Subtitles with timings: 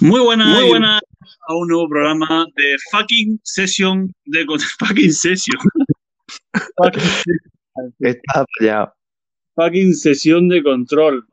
[0.00, 1.00] Muy buena, muy buena
[1.48, 4.44] a un nuevo programa de fucking session de
[4.78, 5.58] fucking session.
[8.00, 8.92] Está ya.
[9.54, 11.26] Fucking sesión de control.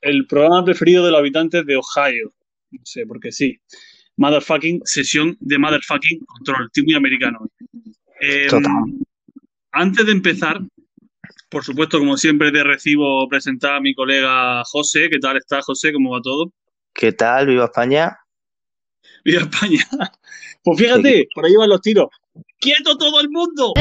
[0.00, 2.32] El programa preferido de los habitantes de Ohio.
[2.70, 3.58] No sé, porque sí.
[4.16, 6.66] Motherfucking sesión de motherfucking control.
[6.66, 7.46] Estoy muy americano.
[8.20, 8.72] Eh, Total.
[9.72, 10.60] Antes de empezar,
[11.50, 15.10] por supuesto, como siempre, te recibo presentar a mi colega José.
[15.10, 15.92] ¿Qué tal está, José?
[15.92, 16.50] ¿Cómo va todo?
[16.96, 17.46] ¿Qué tal?
[17.46, 18.18] ¿Viva España?
[19.24, 19.86] Viva España.
[20.64, 22.08] Pues fíjate, por ahí van los tiros.
[22.58, 23.72] ¡Quieto todo el mundo!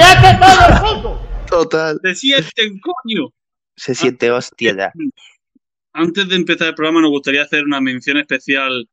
[1.50, 2.00] Total.
[2.04, 3.34] ¡Se sienten, coño!
[3.76, 4.94] Se siente hostia ya.
[5.94, 8.88] Antes de empezar el programa, nos gustaría hacer una mención especial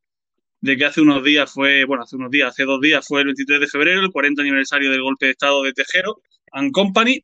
[0.62, 3.26] de que hace unos días fue, bueno, hace unos días, hace dos días fue el
[3.26, 7.22] 23 de febrero, el 40 aniversario del golpe de Estado de Tejero and Company,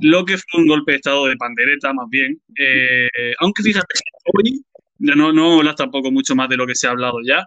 [0.00, 2.40] lo que fue un golpe de Estado de pandereta, más bien.
[2.58, 3.96] Eh, aunque fíjate,
[4.32, 4.64] hoy
[5.00, 7.46] no, no hablas tampoco mucho más de lo que se ha hablado ya,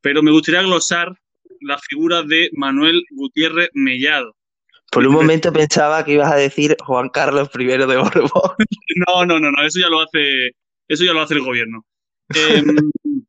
[0.00, 1.12] pero me gustaría glosar
[1.60, 4.34] la figura de Manuel Gutiérrez Mellado.
[4.90, 8.56] Por un momento pensaba que ibas a decir Juan Carlos I de Borbón.
[9.08, 10.50] No, no, no, no, eso ya lo hace,
[10.86, 11.86] eso ya lo hace el gobierno.
[12.34, 12.62] Eh,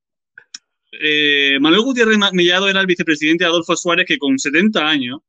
[0.91, 5.21] eh, Manuel Gutiérrez Mellado era el vicepresidente de Adolfo Suárez que con 70 años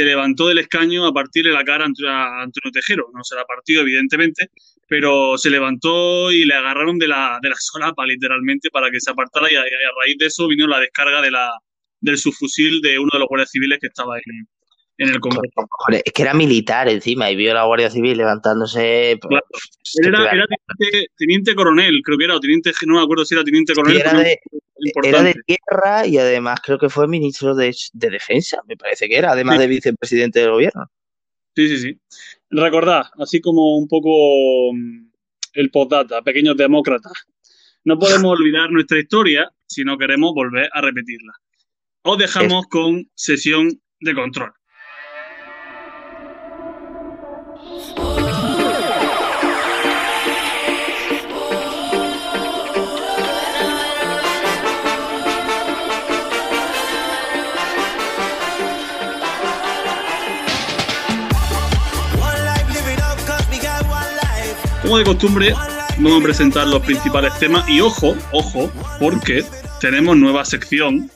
[0.00, 3.08] se levantó del escaño a partirle la cara a Antonio Tejero.
[3.14, 4.48] No se la partió, evidentemente,
[4.88, 9.10] pero se levantó y le agarraron de la, de la solapa, literalmente, para que se
[9.10, 11.50] apartara y a, y a raíz de eso vino la descarga de la,
[12.00, 14.46] del subfusil de uno de los guardias civiles que estaba en,
[14.98, 15.66] en el Congreso.
[16.04, 19.18] Es que era militar encima y vio a la Guardia Civil levantándose.
[19.20, 19.46] pues, Claro.
[19.94, 20.46] Él era, era
[20.78, 23.98] teniente, teniente coronel, creo que era, o teniente, no me acuerdo si era teniente coronel.
[23.98, 24.38] era de-
[24.80, 25.08] importante.
[25.08, 29.16] Era de tierra y además creo que fue ministro de, de defensa, me parece que
[29.16, 29.60] era, además Sí.
[29.62, 30.86] de vicepresidente del gobierno.
[31.56, 32.00] Sí, sí, sí.
[32.50, 35.10] Recordad, así como un poco mm,
[35.54, 37.12] el postdata, pequeños demócratas,
[37.84, 41.32] no podemos olvidar nuestra historia si no queremos volver a repetirla.
[42.02, 43.68] Os dejamos con sesión
[44.00, 44.52] de control.
[64.90, 65.52] Como de costumbre,
[65.98, 69.44] vamos a presentar los principales temas y ojo, ojo, porque
[69.80, 71.08] tenemos nueva sección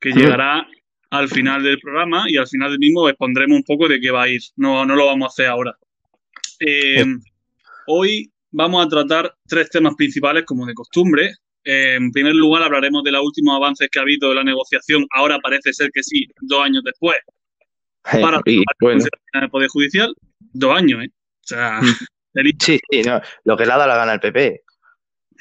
[0.00, 0.66] que llegará
[1.10, 4.22] al final del programa y al final del mismo expondremos un poco de qué va
[4.22, 4.40] a ir.
[4.56, 5.76] No, no lo vamos a hacer ahora.
[6.58, 7.04] Eh,
[7.86, 11.34] hoy vamos a tratar tres temas principales como de costumbre.
[11.64, 15.06] Eh, en primer lugar hablaremos de los últimos avances que ha habido en la negociación.
[15.10, 17.18] Ahora parece ser que sí, dos años después,
[18.04, 20.14] para Y, bueno, en el Poder Judicial.
[20.54, 21.10] Dos años, ¿eh?
[21.10, 22.15] O sea, Mm.
[22.36, 22.64] Delito.
[22.66, 24.62] sí, sí, no, lo que le ha dado la gana al PP.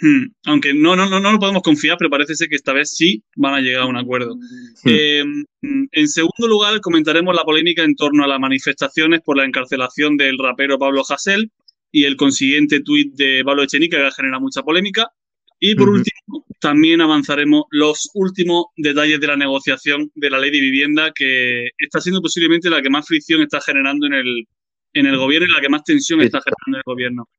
[0.02, 2.92] Hmm, Aunque no, no, no, no lo podemos confiar, pero parece ser que esta vez
[2.96, 4.36] sí van a llegar a un acuerdo.
[4.84, 5.24] Eh,
[5.62, 10.38] en segundo lugar, comentaremos la polémica en torno a las manifestaciones por la encarcelación del
[10.38, 11.52] rapero Pablo Hasél
[11.92, 15.12] y el consiguiente tuit de Pablo Echenique que ha generado mucha polémica.
[15.60, 20.60] Y por último, también avanzaremos los últimos detalles de la negociación de la ley de
[20.60, 24.48] vivienda, que está siendo posiblemente la que más fricción está generando en el,
[24.96, 27.30] en el gobierno y la que más tensión está generando en el gobierno.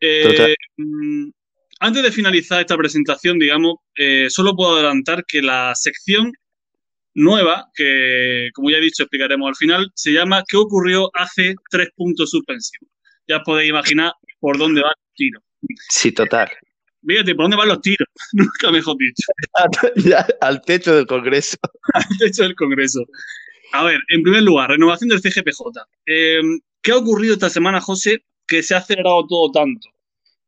[0.00, 1.30] Eh, mm,
[1.80, 6.32] antes de finalizar esta presentación, digamos, eh, solo puedo adelantar que la sección
[7.14, 11.88] nueva, que como ya he dicho explicaremos al final, se llama ¿Qué ocurrió hace tres
[11.96, 12.88] puntos suspensivos?
[13.26, 15.42] Ya os podéis imaginar por dónde van los tiros.
[15.88, 16.50] Sí, total.
[17.06, 18.08] Fíjate, ¿por dónde van los tiros?
[18.32, 19.26] Nunca mejor dicho.
[20.10, 21.56] Ya, al techo del Congreso.
[21.94, 23.06] Al techo del Congreso.
[23.72, 25.62] A ver, en primer lugar, renovación del CGPJ.
[26.06, 26.40] Eh,
[26.82, 29.88] ¿Qué ha ocurrido esta semana, José, que se ha acelerado todo tanto?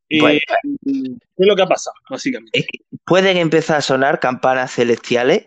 [0.09, 0.39] Eh, Bueno.
[0.83, 2.59] ¿Qué es lo que ha pasado, básicamente?
[2.59, 5.45] Es que pueden empezar a sonar campanas celestiales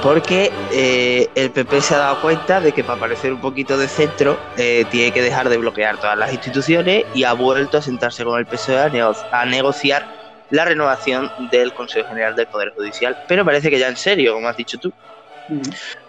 [0.00, 3.88] porque eh, el PP se ha dado cuenta de que para parecer un poquito de
[3.88, 8.22] centro eh, tiene que dejar de bloquear todas las instituciones y ha vuelto a sentarse
[8.24, 10.08] con el PSOE a, nego- a negociar
[10.50, 13.18] la renovación del Consejo General del Poder Judicial.
[13.26, 14.94] Pero parece que ya en serio, como has dicho tú.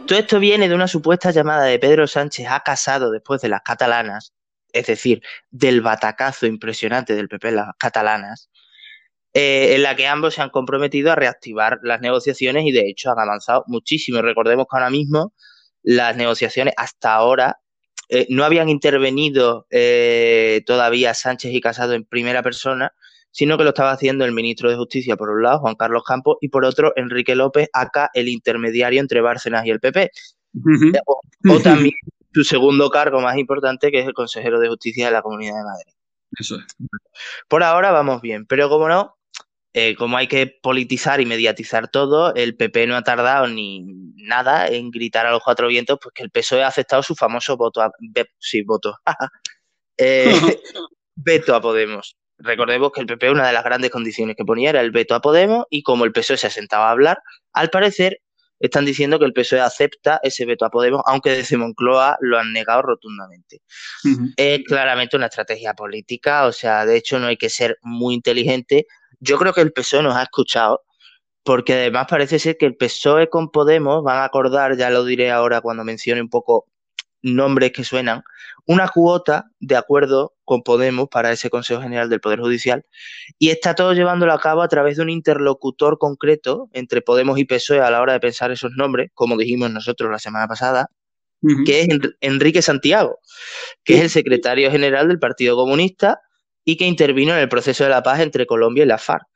[0.07, 3.61] Todo esto viene de una supuesta llamada de Pedro Sánchez a Casado después de las
[3.61, 4.33] catalanas,
[4.73, 8.49] es decir, del batacazo impresionante del PP las catalanas,
[9.33, 13.11] eh, en la que ambos se han comprometido a reactivar las negociaciones y de hecho
[13.11, 14.21] han avanzado muchísimo.
[14.21, 15.33] Recordemos que ahora mismo
[15.83, 17.59] las negociaciones hasta ahora
[18.09, 22.93] eh, no habían intervenido eh, todavía Sánchez y Casado en primera persona,
[23.31, 26.37] sino que lo estaba haciendo el ministro de Justicia por un lado, Juan Carlos Campos,
[26.41, 30.11] y por otro, Enrique López, acá el intermediario entre Bárcenas y el PP.
[30.53, 30.91] Ujú.
[31.05, 31.21] O,
[31.53, 31.95] o también
[32.33, 35.63] su segundo cargo más importante, que es el consejero de Justicia de la Comunidad de
[35.63, 35.93] Madrid.
[36.37, 36.65] Eso es.
[37.47, 39.17] Por ahora vamos bien, pero como no,
[39.73, 43.83] eh, como hay que politizar y mediatizar todo, el PP no ha tardado ni
[44.15, 47.55] nada en gritar a los cuatro vientos pues que el PSOE ha aceptado su famoso
[47.55, 47.91] voto a,
[48.39, 48.95] sí, voto.
[50.01, 50.31] Eh,
[51.15, 52.15] veto a Podemos.
[52.39, 55.21] Recordemos que el PP una de las grandes condiciones que ponía era el veto a
[55.21, 57.19] Podemos y como el PSOE se sentaba a hablar,
[57.53, 58.21] al parecer
[58.59, 62.53] están diciendo que el PSOE acepta ese veto a Podemos, aunque desde Moncloa lo han
[62.53, 63.61] negado rotundamente.
[64.37, 68.85] Es claramente una estrategia política, o sea, de hecho no hay que ser muy inteligente.
[69.19, 70.83] Yo creo que el PSOE nos ha escuchado,
[71.43, 75.31] porque además parece ser que el PSOE con Podemos van a acordar, ya lo diré
[75.31, 76.65] ahora cuando mencione un poco
[77.21, 78.23] nombres que suenan,
[78.65, 82.83] una cuota de acuerdo con Podemos para ese Consejo General del Poder Judicial
[83.37, 87.45] y está todo llevándolo a cabo a través de un interlocutor concreto entre Podemos y
[87.45, 90.87] PSOE a la hora de pensar esos nombres, como dijimos nosotros la semana pasada,
[91.65, 93.19] que es Enr- Enrique Santiago,
[93.83, 96.19] que es el secretario general del Partido Comunista
[96.65, 99.27] y que intervino en el proceso de la paz entre Colombia y la FARC.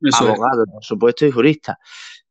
[0.00, 0.30] Eso es.
[0.30, 1.80] Abogado, por supuesto, y jurista.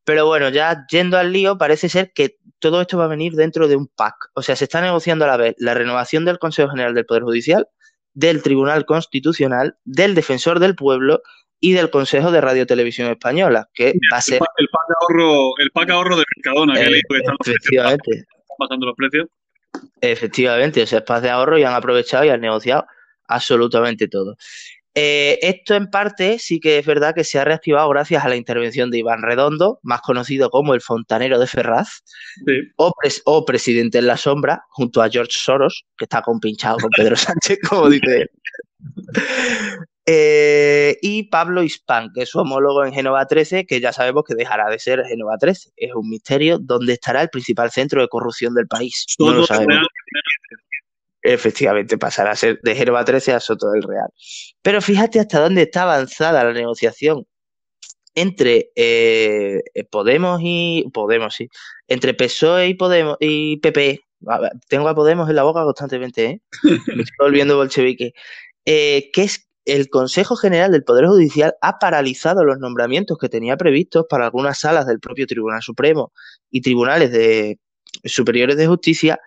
[0.06, 3.68] Pero bueno, ya yendo al lío, parece ser que todo esto va a venir dentro
[3.68, 4.16] de un pack.
[4.36, 7.24] O sea, se está negociando a la vez la renovación del Consejo General del Poder
[7.24, 7.68] Judicial,
[8.14, 11.22] del Tribunal Constitucional, del Defensor del Pueblo
[11.60, 15.72] y del Consejo de Radio Televisión Española, que va a ser el pack ahorro, el
[15.72, 19.28] pack ahorro de Mercadona, que eh, leí que están efectivamente, están bajando los precios.
[20.02, 22.86] Efectivamente, o sea, es paz de ahorro y han aprovechado y han negociado
[23.28, 24.36] absolutamente todo.
[24.94, 28.36] Eh, esto en parte sí que es verdad que se ha reactivado gracias a la
[28.36, 32.04] intervención de Iván Redondo, más conocido como el fontanero de Ferraz,
[32.46, 32.54] Sí.
[32.76, 36.90] o, pres- o presidente en la sombra, junto a George Soros, que está compinchado con
[36.90, 37.16] Pedro
[37.56, 38.30] Sánchez, como dice él.
[40.08, 44.36] Eh, y Pablo Hispán, que es su homólogo en Génova 13, que ya sabemos que
[44.36, 45.70] dejará de ser Génova 13.
[45.78, 49.06] Es un misterio dónde estará el principal centro de corrupción del país.
[49.20, 49.68] No Todo lo es sabemos.
[49.76, 49.88] real.
[51.24, 54.10] Efectivamente, pasará a ser de Gerba 13 a Soto del Real.
[54.62, 57.28] Pero fíjate hasta dónde está avanzada la negociación
[58.16, 61.48] entre eh, Podemos y Podemos, sí,
[61.88, 64.00] entre PSOE y Podemos y PP.
[64.20, 66.42] Ver, Tengo a Podemos en la boca constantemente, ¿eh?
[66.96, 68.14] Me estoy volviendo bolchevique.
[68.66, 73.58] Eh, que es el Consejo General del Poder Judicial ha paralizado los nombramientos que tenía
[73.58, 76.12] previstos para algunas salas del propio Tribunal Supremo
[76.50, 77.60] y tribunales de
[78.04, 79.20] superiores de justicia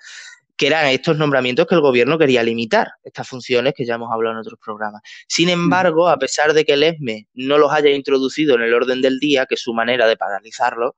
[0.56, 4.35] que eran estos nombramientos que el gobierno quería limitar, estas funciones que ya hemos hablado
[4.35, 5.03] en otros programas.
[5.27, 9.03] Sin embargo, a pesar de que el ESME no los haya introducido en el orden
[9.03, 10.97] del día, que es su manera de paralizarlo,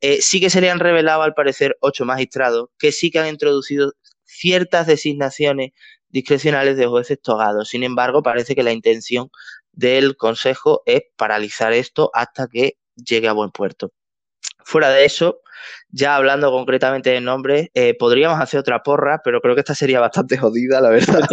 [0.00, 3.28] eh, sí que se le han revelado, al parecer, ocho magistrados que sí que han
[3.28, 3.92] introducido
[4.24, 5.72] ciertas designaciones
[6.08, 7.68] discrecionales de jueces togados.
[7.68, 9.30] Sin embargo, parece que la intención
[9.72, 13.92] del Consejo es paralizar esto hasta que llegue a buen puerto.
[14.64, 15.40] Fuera de eso,
[15.88, 20.00] ya hablando concretamente de nombres, eh, podríamos hacer otra porra, pero creo que esta sería
[20.00, 21.26] bastante jodida, la verdad.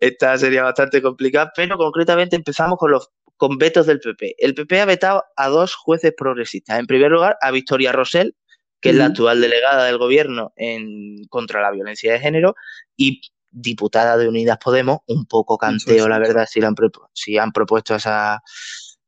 [0.00, 4.34] Esta sería bastante complicada, pero concretamente empezamos con los con vetos del PP.
[4.38, 6.78] El PP ha vetado a dos jueces progresistas.
[6.78, 8.34] En primer lugar, a Victoria Rosell,
[8.80, 12.54] que es la actual delegada del gobierno en contra la violencia de género
[12.96, 13.20] y
[13.50, 16.74] diputada de Unidas Podemos, un poco canteo, la verdad, si, la han,
[17.12, 18.42] si han propuesto a esa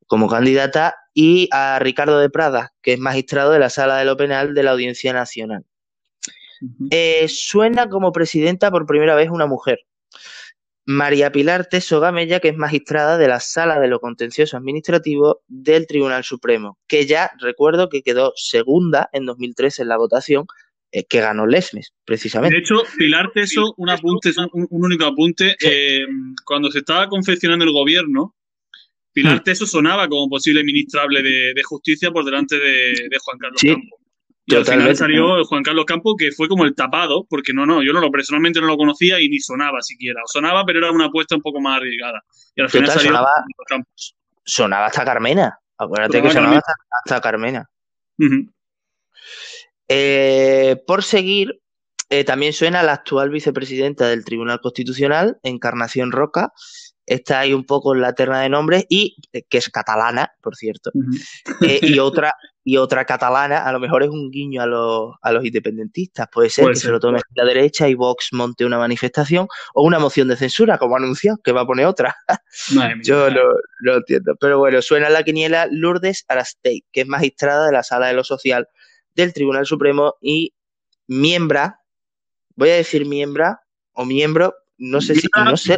[0.08, 4.16] como candidata, y a Ricardo de Prada, que es magistrado de la Sala de lo
[4.16, 5.64] Penal de la Audiencia Nacional.
[6.90, 9.78] Eh, suena como presidenta por primera vez una mujer.
[10.86, 15.86] María Pilar Teso Gamella, que es magistrada de la Sala de lo Contencioso Administrativo del
[15.86, 20.46] Tribunal Supremo, que ya recuerdo que quedó segunda en 2003 en la votación
[20.90, 22.56] eh, que ganó Lesmes, De precisamente.
[22.58, 25.54] hecho, Pilar Teso, un apunte, un, un único apunte.
[25.62, 26.06] eh,
[26.46, 28.34] cuando se estaba confeccionando el gobierno,
[29.22, 29.44] Pilar Hmm.
[29.44, 33.68] Teso sonaba como posible ministrable de, de justicia por delante de, de Juan Carlos Sí,
[33.68, 34.00] Campos.
[34.50, 37.82] Y al final salió Juan Carlos Campos, que fue como el tapado, porque no, no,
[37.82, 40.22] yo no lo personalmente no lo conocía y ni sonaba siquiera.
[40.24, 42.22] O sonaba, pero era una apuesta un poco más arriesgada.
[42.56, 44.16] Y al final Total, salió sonaba- Campos.
[44.44, 45.58] Sonaba hasta Carmena.
[45.76, 46.72] Acuérdate que Sonaba hasta,
[47.04, 47.68] hasta Carmena.
[49.88, 51.60] Eh, por seguir,
[52.10, 56.52] eh, también suena la actual vicepresidenta del Tribunal Constitucional, Encarnación Roca.
[57.08, 60.56] Está ahí un poco en la terna de nombres y eh, que es catalana, por
[60.56, 60.90] cierto.
[61.62, 62.34] Eh, y otra
[62.64, 66.28] y otra catalana, a lo mejor es un guiño a los, a los independentistas.
[66.30, 66.88] Puede ser Puede que ser.
[66.88, 70.76] se lo tome la derecha y Vox monte una manifestación o una moción de censura,
[70.76, 72.14] como anunció, que va a poner otra.
[73.02, 73.40] Yo no,
[73.84, 74.34] no entiendo.
[74.38, 78.22] Pero bueno, suena la quiniela Lourdes Arastey, que es magistrada de la Sala de lo
[78.22, 78.68] Social
[79.14, 80.52] del Tribunal Supremo y
[81.06, 81.80] miembra,
[82.54, 83.62] voy a decir miembra
[83.92, 85.76] o miembro, no sé si, no sé,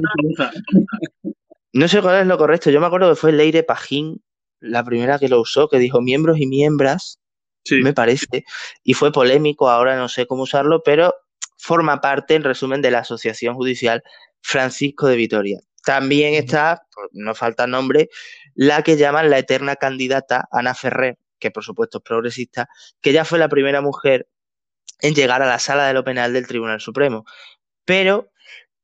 [1.72, 2.70] no sé cuál es lo correcto.
[2.70, 4.22] Yo me acuerdo que fue Leire Pajín
[4.60, 7.18] la primera que lo usó, que dijo miembros y miembras,
[7.64, 7.76] Sí.
[7.82, 8.44] me parece,
[8.82, 11.14] y fue polémico, ahora no sé cómo usarlo, pero
[11.58, 14.02] forma parte, en resumen, de la Asociación Judicial
[14.40, 15.60] Francisco de Vitoria.
[15.84, 18.08] También está, no falta nombre,
[18.54, 22.68] la que llaman la eterna candidata Ana Ferrer, que por supuesto es progresista,
[23.00, 24.26] que ya fue la primera mujer
[25.00, 27.24] en llegar a la sala de lo penal del Tribunal Supremo.
[27.84, 28.30] Pero,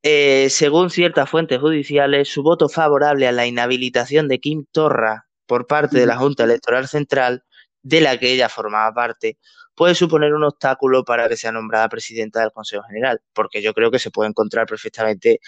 [0.09, 5.67] eh, según ciertas fuentes judiciales, su voto favorable a la inhabilitación de Kim Torra por
[5.67, 7.43] parte de la Junta Electoral Central,
[7.83, 9.37] de la que ella formaba parte,
[9.75, 13.91] puede suponer un obstáculo para que sea nombrada presidenta del Consejo General, porque yo creo
[13.91, 15.41] que se puede encontrar perfectamente,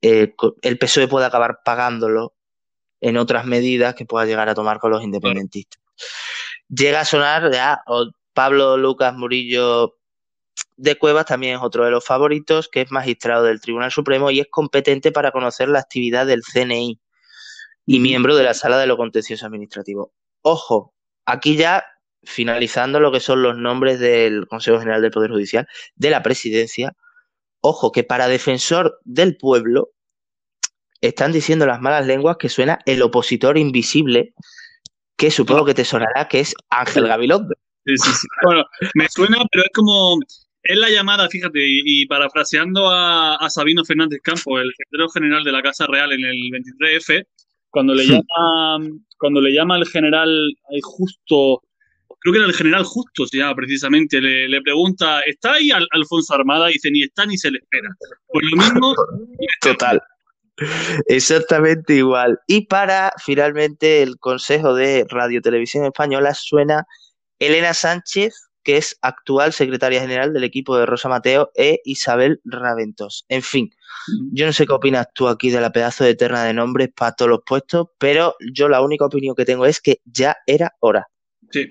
[0.00, 2.32] eh, el PSOE puede acabar pagándolo
[3.02, 5.78] en otras medidas que pueda llegar a tomar con los independentistas.
[6.70, 7.82] Llega a sonar ya
[8.32, 9.99] Pablo Lucas Murillo
[10.76, 14.40] de Cuevas también es otro de los favoritos, que es magistrado del Tribunal Supremo y
[14.40, 17.00] es competente para conocer la actividad del CNI
[17.86, 20.12] y miembro de la Sala de lo Contencioso Administrativo.
[20.42, 20.94] Ojo,
[21.26, 21.84] aquí ya
[22.22, 26.96] finalizando lo que son los nombres del Consejo General del Poder Judicial, de la presidencia,
[27.60, 29.90] ojo, que para defensor del pueblo
[31.00, 34.34] están diciendo las malas lenguas que suena el opositor invisible,
[35.16, 37.54] que supongo que te sonará, que es Ángel Gabilondo.
[37.86, 38.26] Sí, sí, sí.
[38.44, 40.18] Bueno, me suena, pero es como.
[40.62, 45.42] Es la llamada, fíjate, y, y parafraseando a, a Sabino Fernández Campo, el secretario general
[45.42, 47.24] de la Casa Real en el 23F,
[47.70, 48.86] cuando le llama,
[49.18, 51.62] cuando le llama el general justo,
[52.20, 55.88] creo que era el general justo, se llama precisamente, le, le pregunta, ¿está ahí Al-
[55.92, 56.68] Alfonso Armada?
[56.68, 57.88] Y dice, ni está ni se le espera.
[58.28, 58.94] Pues lo mismo,
[59.62, 60.02] Total.
[61.06, 62.38] Exactamente igual.
[62.46, 66.84] Y para finalmente el Consejo de Radio Televisión Española suena
[67.40, 73.24] Elena Sánchez, que es actual secretaria general del equipo de Rosa Mateo, e Isabel Raventos.
[73.28, 73.74] En fin,
[74.32, 77.12] yo no sé qué opinas tú aquí de la pedazo de terna de nombres para
[77.12, 81.06] todos los puestos, pero yo la única opinión que tengo es que ya era hora.
[81.50, 81.68] Sí.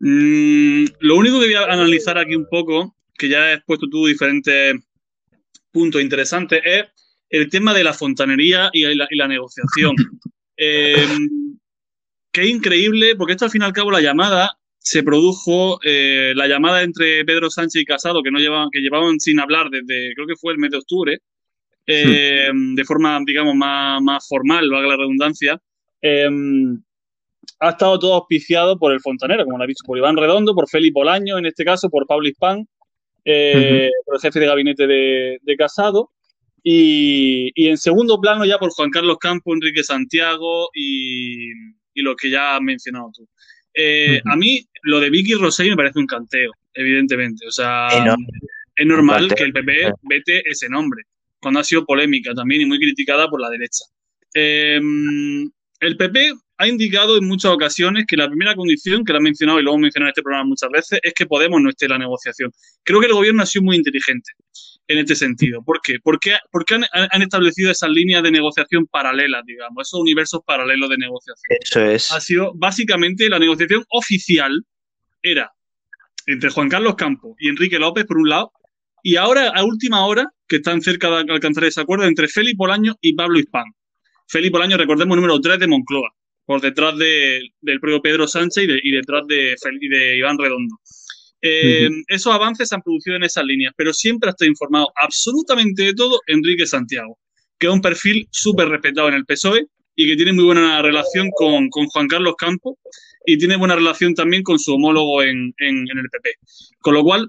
[0.00, 4.06] Mm, lo único que voy a analizar aquí un poco, que ya has puesto tú
[4.06, 4.74] diferentes
[5.70, 6.86] puntos interesantes, es
[7.28, 9.94] el tema de la fontanería y la, y la negociación.
[10.60, 11.06] Eh,
[12.32, 14.57] es increíble, porque esto al fin y al cabo la llamada
[14.88, 19.20] se produjo, eh, la llamada entre Pedro Sánchez y Casado, que no llevaban, que llevaban
[19.20, 21.18] sin hablar desde, creo que fue el mes de octubre,
[21.86, 25.60] eh, de forma, digamos, más, más formal, valga la redundancia,
[26.00, 26.26] eh,
[27.60, 30.70] ha estado todo auspiciado por el fontanero, como lo ha visto, por Iván Redondo, por
[30.70, 32.66] Felipe Bolaño, en este caso, por Pablo Hispán,
[33.26, 36.12] eh, por el jefe de gabinete de, de Casado,
[36.62, 41.50] y, y, en segundo plano ya por Juan Carlos Campo, Enrique Santiago y,
[41.92, 43.28] y lo que ya has mencionado tú.
[43.74, 44.32] Eh, uh -huh.
[44.32, 47.46] A mí lo de Vicky Rosell me parece un canteo, evidentemente.
[47.46, 48.26] O sea, Enorme.
[48.74, 51.02] es normal que el PP vete ese nombre,
[51.40, 53.84] cuando ha sido polémica también y muy criticada por la derecha.
[54.34, 54.80] Eh,
[55.80, 59.60] el PP ha indicado en muchas ocasiones que la primera condición, que lo ha mencionado
[59.60, 61.92] y lo hemos mencionado en este programa muchas veces, es que Podemos no esté en
[61.92, 62.50] la negociación.
[62.82, 64.32] Creo que el gobierno ha sido muy inteligente
[64.88, 65.62] en este sentido.
[65.62, 65.98] ¿Por qué?
[66.02, 70.96] Porque, porque han, han, establecido esas líneas de negociación paralelas, digamos, esos universos paralelos de
[70.96, 71.58] negociación.
[71.60, 72.10] Eso es.
[72.10, 74.64] Ha sido básicamente la negociación oficial
[75.22, 75.52] era
[76.26, 78.52] entre Juan Carlos Campos y Enrique López, por un lado,
[79.02, 82.96] y ahora, a última hora, que están cerca de alcanzar ese acuerdo, entre Félix Bolaño
[83.00, 83.64] y Pablo Hispán.
[84.26, 86.10] Félix Bolaño, recordemos, número 3 de Moncloa,
[86.44, 90.76] por detrás de, del propio Pedro Sánchez y, de, y detrás de, Iván Redondo.
[91.40, 92.04] Eh, uh -huh.
[92.08, 95.94] Esos avances se han producido en esas líneas, pero siempre ha estado informado absolutamente de
[95.94, 97.16] todo Enrique Santiago,
[97.58, 99.66] que es un perfil súper respetado en el PSOE
[99.98, 102.76] y que tiene muy buena relación con, con, Juan Carlos Campos
[103.26, 106.30] y tiene buena relación también con su homólogo en, en, en, el PP.
[106.78, 107.28] Con lo cual,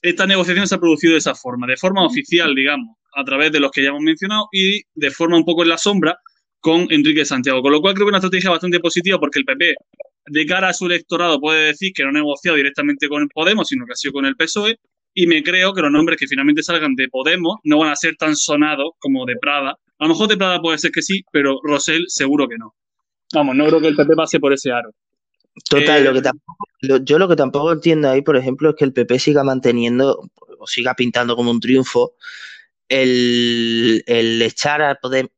[0.00, 3.60] esta negociación se ha producido de esa forma, de forma oficial, digamos, a través de
[3.60, 6.16] los que ya hemos mencionado y de forma un poco en la sombra
[6.60, 7.60] con Enrique Santiago.
[7.60, 9.74] Con lo cual creo que es una estrategia bastante positiva porque el PP
[10.28, 13.84] de cara a su electorado puede decir que no ha negociado directamente con Podemos, sino
[13.84, 14.78] que ha sido con el PSOE,
[15.12, 18.16] y me creo que los nombres que finalmente salgan de Podemos no van a ser
[18.16, 19.76] tan sonados como de Prada.
[19.98, 22.74] A lo mejor de Prada puede ser que sí, pero Rosell seguro que no.
[23.34, 24.90] Vamos, no creo que el PP pase por ese aro.
[25.68, 28.76] Total, eh, lo que tampoco, lo, yo lo que tampoco entiendo ahí, por ejemplo, es
[28.76, 32.14] que el PP siga manteniendo o siga pintando como un triunfo
[32.88, 35.30] el, el echar a Podemos,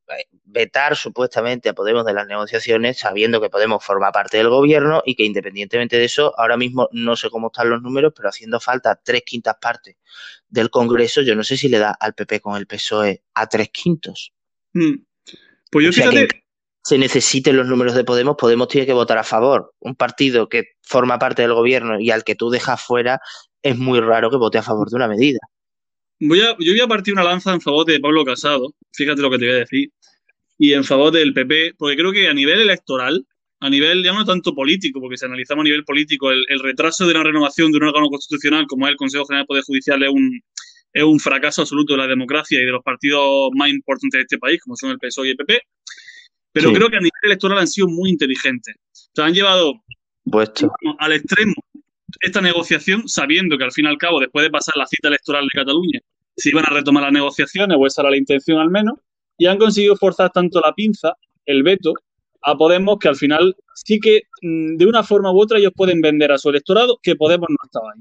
[0.44, 5.14] vetar supuestamente a Podemos de las negociaciones, sabiendo que Podemos forma parte del gobierno y
[5.14, 9.00] que independientemente de eso, ahora mismo no sé cómo están los números, pero haciendo falta
[9.02, 9.96] tres quintas partes
[10.48, 13.70] del Congreso, yo no sé si le da al PP con el PSOE a tres
[13.70, 14.32] quintos.
[14.74, 15.04] Hmm.
[15.70, 16.28] Pues yo o sea fíjate...
[16.28, 16.44] que
[16.84, 19.72] se necesiten los números de Podemos, Podemos tiene que votar a favor.
[19.80, 23.20] Un partido que forma parte del gobierno y al que tú dejas fuera,
[23.62, 25.38] es muy raro que vote a favor de una medida.
[26.20, 29.30] Voy a, yo voy a partir una lanza en favor de Pablo Casado, fíjate lo
[29.30, 29.88] que te voy a decir,
[30.58, 33.26] y en favor del PP, porque creo que a nivel electoral,
[33.60, 37.06] a nivel ya no tanto político, porque si analizamos a nivel político, el, el retraso
[37.06, 40.02] de la renovación de un órgano constitucional como es el Consejo General del Poder Judicial
[40.02, 40.40] es un,
[40.94, 44.38] es un fracaso absoluto de la democracia y de los partidos más importantes de este
[44.38, 45.60] país, como son el PSOE y el PP.
[46.52, 46.74] Pero Sí.
[46.76, 48.76] creo que a nivel electoral han sido muy inteligentes.
[48.92, 49.74] O sea, han llevado
[50.30, 50.70] Puesto.
[51.00, 51.52] al extremo
[52.20, 55.44] esta negociación, sabiendo que al fin y al cabo, después de pasar la cita electoral
[55.44, 55.98] de Cataluña,
[56.36, 58.94] se iban a retomar las negociaciones, o esa era la intención al menos,
[59.36, 61.92] y han conseguido forzar tanto la pinza, el veto,
[62.42, 66.00] a Podemos, que al final sí que mm, de una forma u otra ellos pueden
[66.00, 68.00] vender a su electorado que Podemos no estaba ahí.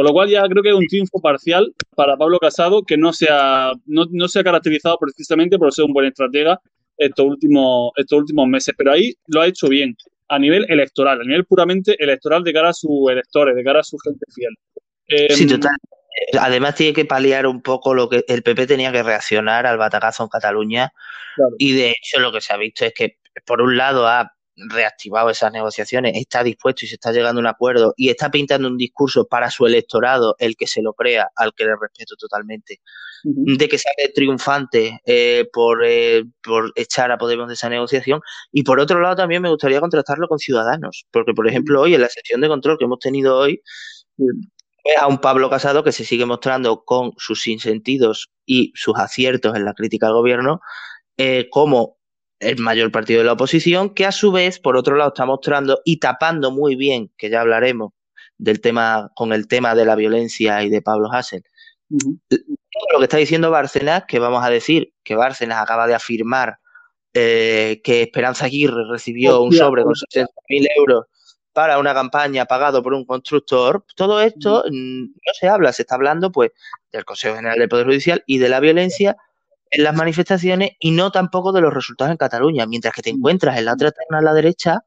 [0.00, 3.12] Con lo cual ya creo que es un triunfo parcial para Pablo Casado que no
[3.12, 6.58] se ha, no, no se ha caracterizado precisamente por ser un buen estratega
[6.96, 9.94] estos últimos, estos últimos meses, pero ahí lo ha hecho bien
[10.30, 13.84] a nivel electoral, a nivel puramente electoral de cara a sus electores, de cara a
[13.84, 14.54] su gente fiel.
[15.06, 15.72] Eh, Sí, total.
[16.40, 20.22] Además tiene que paliar un poco lo que el PP tenía que reaccionar al batacazo
[20.22, 20.94] en Cataluña
[21.36, 21.56] Claro.
[21.58, 24.32] y de hecho lo que se ha visto es que por un lado ha
[24.68, 28.68] reactivado esas negociaciones, está dispuesto y se está llegando a un acuerdo y está pintando
[28.68, 32.80] un discurso para su electorado, el que se lo crea, al que le respeto totalmente,
[33.24, 38.20] de que sale triunfante eh, por, eh, por echar a Podemos de esa negociación.
[38.52, 42.00] Y por otro lado, también me gustaría contrastarlo con Ciudadanos, porque, por ejemplo, hoy en
[42.00, 43.62] la sesión de control que hemos tenido hoy,
[44.16, 49.54] ves a un Pablo Casado que se sigue mostrando con sus sinsentidos y sus aciertos
[49.54, 50.60] en la crítica al gobierno
[51.22, 51.98] eh, como
[52.40, 55.80] el mayor partido de la oposición, que a su vez, por otro lado, está mostrando
[55.84, 57.92] y tapando muy bien, que ya hablaremos
[58.38, 61.44] del tema, con el tema de la violencia y de Pablo Hassel,
[61.90, 66.58] todo lo que está diciendo Bárcenas, que vamos a decir que Bárcenas acaba de afirmar
[67.12, 70.24] eh, que Esperanza Aguirre recibió un sobre con hostia.
[70.24, 71.06] 60.000 euros
[71.52, 73.84] para una campaña pagado por un constructor.
[73.96, 76.52] Todo esto mm, no se habla, se está hablando pues
[76.92, 79.16] del Consejo General del Poder Judicial y de la violencia
[79.70, 83.58] en las manifestaciones y no tampoco de los resultados en Cataluña, mientras que te encuentras
[83.58, 84.80] en la otra terna a la derecha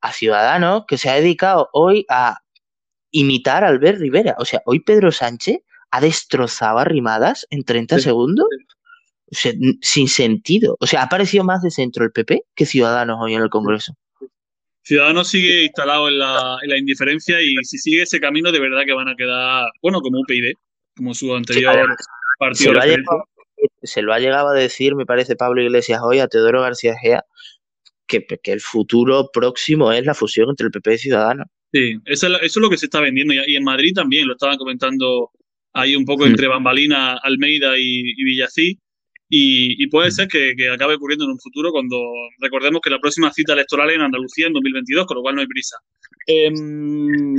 [0.00, 2.38] a Ciudadanos que se ha dedicado hoy a
[3.10, 4.36] imitar a Albert Rivera.
[4.38, 5.58] O sea, hoy Pedro Sánchez
[5.90, 8.46] ha destrozado a Rimadas en 30 Sí, segundos.
[9.32, 10.76] O sea, n- sin sentido.
[10.80, 13.94] O sea, ha parecido más de centro el PP que Ciudadanos hoy en el Congreso.
[14.82, 18.82] Ciudadanos sigue instalado en la, en la indiferencia y si sigue ese camino de verdad
[18.86, 20.52] que van a quedar, bueno, como UPyD,
[20.96, 21.94] como su anterior
[22.38, 23.10] partido Se lo, ha referente.
[23.82, 27.24] Se lo ha llegado a decir, me parece, Pablo Iglesias hoy a Teodoro García Gea,
[28.06, 31.46] que, que el futuro próximo es la fusión entre el PP y Ciudadanos.
[31.72, 33.32] Sí, eso es, lo- eso es lo que se está vendiendo.
[33.34, 35.30] Y, y en Madrid también, lo estaban comentando
[35.72, 36.28] ahí un poco Mm.
[36.28, 38.78] entre Bambalina, Almeida y, y Villací.
[39.32, 41.96] Y, y puede ser que, que acabe ocurriendo en un futuro cuando
[42.40, 45.40] recordemos que la próxima cita electoral es en Andalucía en 2022, con lo cual no
[45.42, 45.76] hay prisa.
[46.26, 47.36] Em,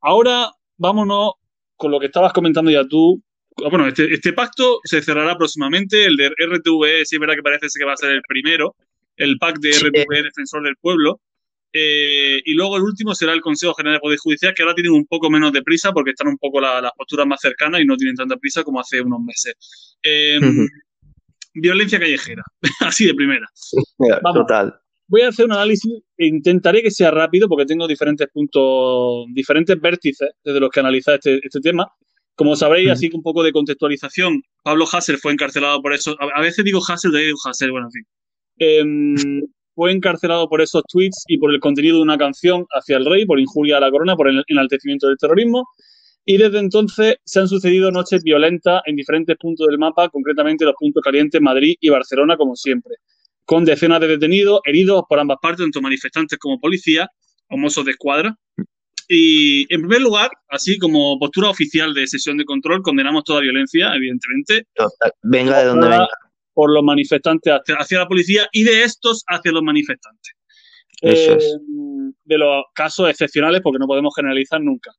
[0.00, 1.32] ahora vámonos
[1.76, 3.22] con lo que estabas comentando ya tú.
[3.56, 6.04] Bueno, este, este pacto se cerrará próximamente.
[6.04, 8.74] El de RTV, sí es verdad que parece que va a ser el primero.
[9.16, 9.86] El pack de Sí.
[9.86, 11.20] RTV Defensor del Pueblo.
[11.72, 14.92] Eh, y luego el último será el Consejo General de Poder Judicial, que ahora tienen
[14.92, 17.84] un poco menos de prisa porque están un poco la- las posturas más cercanas y
[17.84, 19.54] no tienen tanta prisa como hace unos meses.
[20.02, 20.66] Eh, Ujú.
[21.54, 22.42] Violencia callejera,
[22.80, 23.46] así de primera.
[24.22, 24.42] Vamos.
[24.42, 24.74] Total.
[25.06, 29.78] Voy a hacer un análisis e intentaré que sea rápido porque tengo diferentes puntos, diferentes
[29.80, 31.86] vértices desde los que analizar este, este tema.
[32.36, 32.92] Como sabréis, Ujú.
[32.92, 36.16] así que un poco de contextualización, Pablo Hassel fue encarcelado por eso.
[36.18, 38.04] A, veces digo Hassel, de Hassel, bueno, en fin.
[38.58, 39.14] Em,
[39.74, 43.26] fue encarcelado por esos tweets y por el contenido de una canción hacia el rey,
[43.26, 45.68] por injuria a la corona, por el enaltecimiento del terrorismo.
[46.24, 50.74] Y desde entonces se han sucedido noches violentas en diferentes puntos del mapa, concretamente los
[50.78, 52.96] puntos calientes Madrid y Barcelona, como siempre,
[53.44, 57.08] con decenas de detenidos, heridos por ambas partes, tanto manifestantes como policías
[57.50, 58.34] o mozos de escuadra.
[59.08, 63.94] Y en primer lugar, así como postura oficial de sesión de control, condenamos toda violencia,
[63.94, 65.12] evidentemente, total.
[65.22, 66.08] Venga de donde venga.
[66.54, 70.34] por los manifestantes hacia, hacia la policía y de estos hacia los manifestantes.
[71.02, 71.58] Eso Eh, es.
[72.24, 74.90] De los casos excepcionales, porque no podemos generalizar nunca.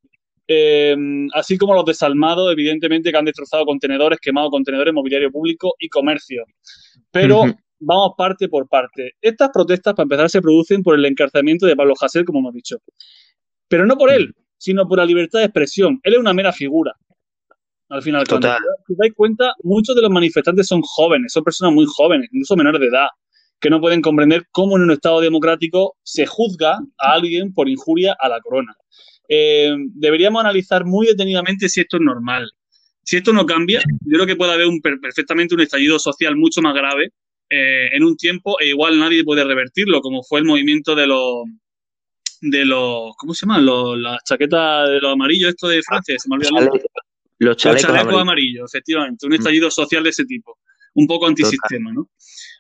[0.48, 0.96] Eh,
[1.34, 6.44] así como los desalmados, evidentemente, que han destrozado contenedores, quemado contenedores, mobiliario público y comercio.
[7.10, 7.46] Pero
[7.80, 9.14] vamos parte por parte.
[9.22, 12.78] Estas protestas, para empezar, se producen por el encarcelamiento de Pablo Hasél, como hemos dicho.
[13.76, 16.00] Pero no por él, sino por la libertad de expresión.
[16.04, 16.94] Él es una mera figura.
[17.90, 18.58] Al final, Total.
[18.88, 22.56] si os dais cuenta, muchos de los manifestantes son jóvenes, son personas muy jóvenes, incluso
[22.56, 23.08] menores de edad,
[23.60, 28.16] que no pueden comprender cómo en un Estado democrático se juzga a alguien por injuria
[28.18, 28.74] a la corona.
[29.28, 32.50] Eh, deberíamos analizar muy detenidamente si esto es normal.
[33.04, 36.38] Si esto no cambia, yo creo que puede haber un, per- perfectamente un estallido social
[36.38, 37.10] mucho más grave
[37.50, 41.44] eh, en un tiempo e igual nadie puede revertirlo, como fue el movimiento de los
[42.50, 43.66] de los ¿cómo se llaman?
[43.66, 46.50] Los, las chaquetas de los amarillos, esto de Francia, se me olvidó.
[46.52, 46.70] Chale-
[47.38, 48.22] Los Los chalecos, amarillos.
[48.22, 49.26] amarillos, efectivamente.
[49.26, 49.36] Un Mm.
[49.36, 50.58] estallido social de ese tipo.
[50.94, 52.10] Un poco antisistema, ¿no?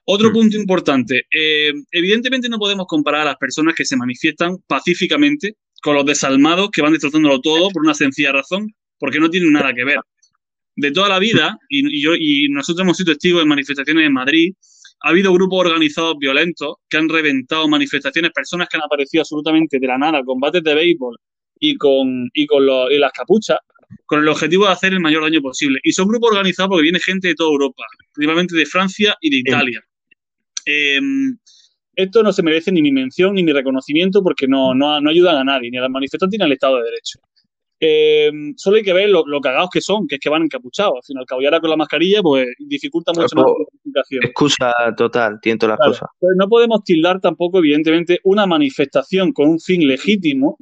[0.05, 0.33] Otro Mm.
[0.33, 1.25] punto importante.
[1.31, 6.69] eh, evidentemente no podemos comparar a las personas que se manifiestan pacíficamente con los desalmados
[6.71, 9.99] que van destrozándolo todo por una sencilla razón, porque no tienen nada que ver.
[10.77, 14.11] de toda la vida, y, y yo, y nosotros hemos sido testigos de manifestaciones en
[14.11, 14.53] Madrid,
[15.01, 19.87] ha habido grupos organizados violentos que han reventado manifestaciones, personas que han aparecido absolutamente de
[19.87, 21.17] la nada, combates de béisbol
[21.59, 23.59] y con, y con los- y las capuchas,
[24.05, 25.79] con el objetivo de hacer el mayor daño posible.
[25.83, 29.37] Y son grupos organizados porque viene gente de toda Europa, principalmente de Francia y de
[29.37, 29.81] Italia.
[30.65, 30.99] Eh,
[31.95, 35.37] esto no se merece ni mi mención ni mi reconocimiento porque no, no, no ayudan
[35.37, 37.19] a nadie, ni a los manifestantes ni al Estado de Derecho.
[37.87, 40.95] Eh, solo hay que ver lo, lo cagados que son, que es que van encapuchados.
[40.95, 44.23] Al final, ahora con la mascarilla, pues dificulta mucho más la identificación.
[44.25, 45.91] Excusa total, tiento las Claro.
[45.91, 46.09] cosas.
[46.19, 50.57] Entonces, no podemos tildar tampoco, evidentemente, una manifestación con un fin legítimo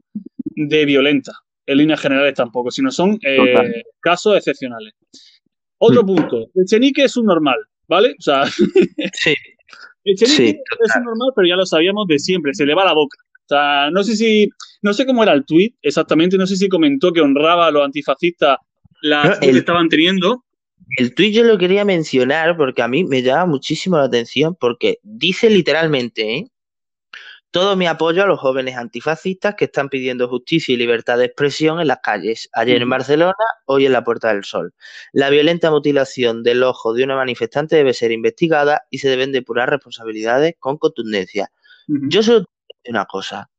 [0.56, 1.32] de violenta,
[1.66, 4.94] en líneas generales tampoco, sino son eh, casos excepcionales.
[5.78, 6.06] Otro Mm.
[6.06, 7.58] punto, Echenique es un normal,
[7.88, 8.16] ¿vale?
[8.20, 9.34] O sea, Sí,
[10.06, 10.46] Echenique Sí,
[10.86, 13.18] es un normal, pero ya lo sabíamos de siempre, se le va la boca.
[13.46, 14.50] O sea, no sé si,
[14.82, 17.84] no sé cómo era el tuit exactamente, no sé si comentó que honraba a los
[17.84, 18.58] antifascistas
[19.02, 20.44] la No, acción el- que estaban teniendo.
[20.98, 25.00] el tuit yo lo quería mencionar porque a mí me llama muchísimo la atención porque
[25.04, 26.48] dice literalmente, ¿eh?
[27.52, 31.80] todo mi apoyo a los jóvenes antifascistas que están pidiendo justicia y libertad de expresión
[31.80, 32.90] en las calles, ayer en.
[32.90, 33.34] Barcelona,
[33.66, 34.74] hoy en la Puerta del Sol.
[35.12, 39.70] La violenta mutilación del ojo de una manifestante debe ser investigada y se deben depurar
[39.70, 41.52] responsabilidades con contundencia.
[41.88, 42.46] Yo solo
[42.88, 43.50] una cosa.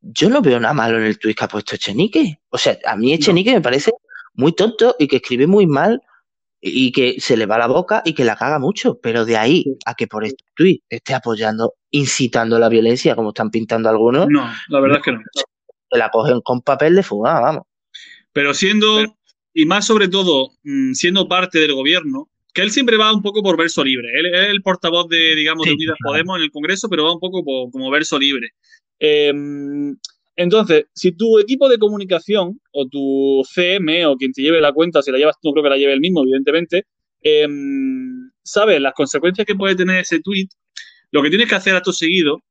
[0.00, 2.40] Yo no veo nada malo en el tuit que ha puesto Echenique.
[2.50, 3.92] O sea, a mí Echenique me parece
[4.34, 6.00] muy tonto y que escribe muy mal
[6.60, 8.98] y que se le va la boca y que la caga mucho.
[9.00, 13.50] Pero de ahí a que por este tuit esté apoyando, incitando la violencia, como están
[13.50, 15.20] pintando algunos, No, la verdad es que no.
[15.90, 17.62] que la cogen con papel de fumar, vamos.
[18.32, 19.16] pero siendo,
[19.54, 23.42] y más sobre todo, mm, siendo parte del gobierno, que él siempre va un poco
[23.42, 24.08] por verso libre.
[24.18, 26.12] Él es el portavoz de, digamos, de Unidas claro.
[26.14, 28.48] Podemos en el Congreso, pero va un poco por- como verso libre.
[28.98, 29.30] Eh,
[30.36, 35.02] entonces, si tu equipo de comunicación o tu CM o quien te lleve la cuenta,
[35.02, 36.84] si la llevas tú, no creo que la lleve el mismo, evidentemente,
[37.22, 37.46] eh,
[38.42, 40.48] sabes las consecuencias que puede tener ese tweet,
[41.10, 42.42] lo que tienes que hacer acto seguido,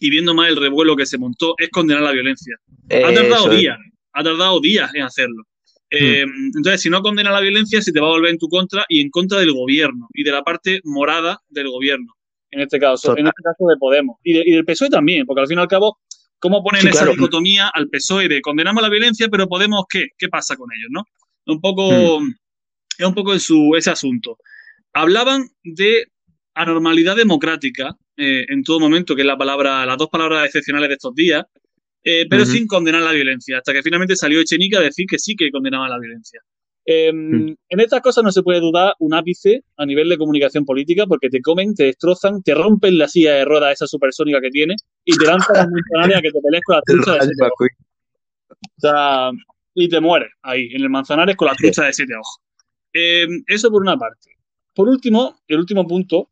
[0.00, 2.56] y viendo más el revuelo que se montó, es condenar la violencia.
[2.90, 3.78] Ha tardado Eso días,
[4.12, 5.44] ha tardado días en hacerlo.
[5.90, 6.24] Eh,
[6.56, 9.00] Entonces, si no condena la violencia, se te va a volver en tu contra y
[9.00, 12.14] en contra del gobierno y de la parte morada del gobierno,
[12.52, 13.20] en este caso, Total.
[13.20, 15.60] en este caso de Podemos y, de- y del PSOE también, porque al fin y
[15.60, 15.98] al cabo,
[16.38, 17.12] ¿cómo ponen Sí, esa claro.
[17.12, 20.08] dicotomía al PSOE de condenamos la violencia, pero Podemos qué?
[20.16, 21.04] ¿Qué pasa con ellos, no?
[21.52, 22.34] Un poco, Mm.
[22.98, 24.36] es un poco en su, ese asunto.
[24.92, 26.06] Hablaban de
[26.54, 30.94] anormalidad democrática eh, en todo momento, que es la palabra, las dos palabras excepcionales de
[30.94, 31.44] estos días,
[32.04, 35.34] eh, pero sin condenar la violencia, hasta que finalmente salió Echenique a decir que sí
[35.36, 36.40] que condenaba la violencia.
[36.86, 37.54] Eh, Mm.
[37.68, 41.28] En estas cosas no se puede dudar un ápice a nivel de comunicación política porque
[41.28, 45.16] te comen, te destrozan, te rompen la silla de ruedas esa supersónica que tienes y
[45.16, 47.68] te lanzan a montonaria a que te pelees con la trucha de siete ojos.
[48.48, 49.30] O sea,
[49.74, 52.38] y te mueres ahí, en el Manzanares con la trucha de siete ojos.
[52.92, 54.30] Eh, eso por una parte.
[54.74, 56.30] Por último, el último punto,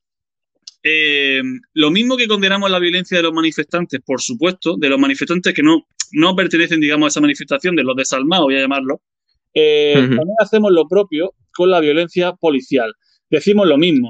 [0.82, 1.42] eh,
[1.74, 5.62] lo mismo que condenamos la violencia de los manifestantes, por supuesto, de los manifestantes que
[5.62, 9.00] no, no pertenecen, digamos, a esa manifestación, de los desalmados, voy a llamarlo,
[9.54, 12.92] eh, también hacemos lo propio con la violencia policial.
[13.30, 14.08] Decimos lo mismo.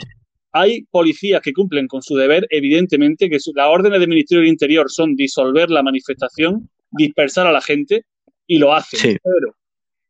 [0.52, 4.50] Hay policías que cumplen con su deber, evidentemente, que su- las órdenes del Ministerio del
[4.50, 8.04] Interior son disolver la manifestación, dispersar a la gente,
[8.46, 8.98] y lo hacen.
[8.98, 9.16] Sí.
[9.22, 9.54] Pero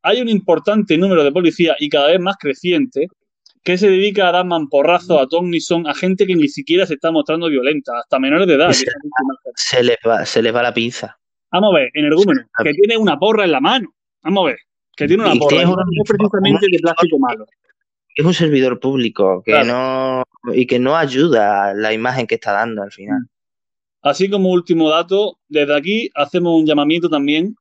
[0.03, 3.09] hay un importante número de policías, y cada vez más creciente,
[3.65, 6.87] que se dedica a dar mamporrazo a ton ni son a gente que ni siquiera
[6.87, 8.69] se está mostrando violenta, hasta menores de edad.
[8.69, 9.37] Víctimas.
[9.55, 11.19] Se les va, se les va la pinza.
[11.53, 13.89] Vamos a ver, energúmeno, que tiene una porra en la mano.
[14.23, 14.59] Vamos a ver,
[14.97, 15.63] que tiene una Y porra.
[15.63, 15.69] es
[16.07, 17.47] precisamente de plástico malo.
[18.15, 20.25] Es un servidor público que Claro.
[20.45, 23.21] no y que no ayuda a la imagen que está dando al final.
[24.03, 27.55] Así como último dato, desde aquí hacemos un llamamiento también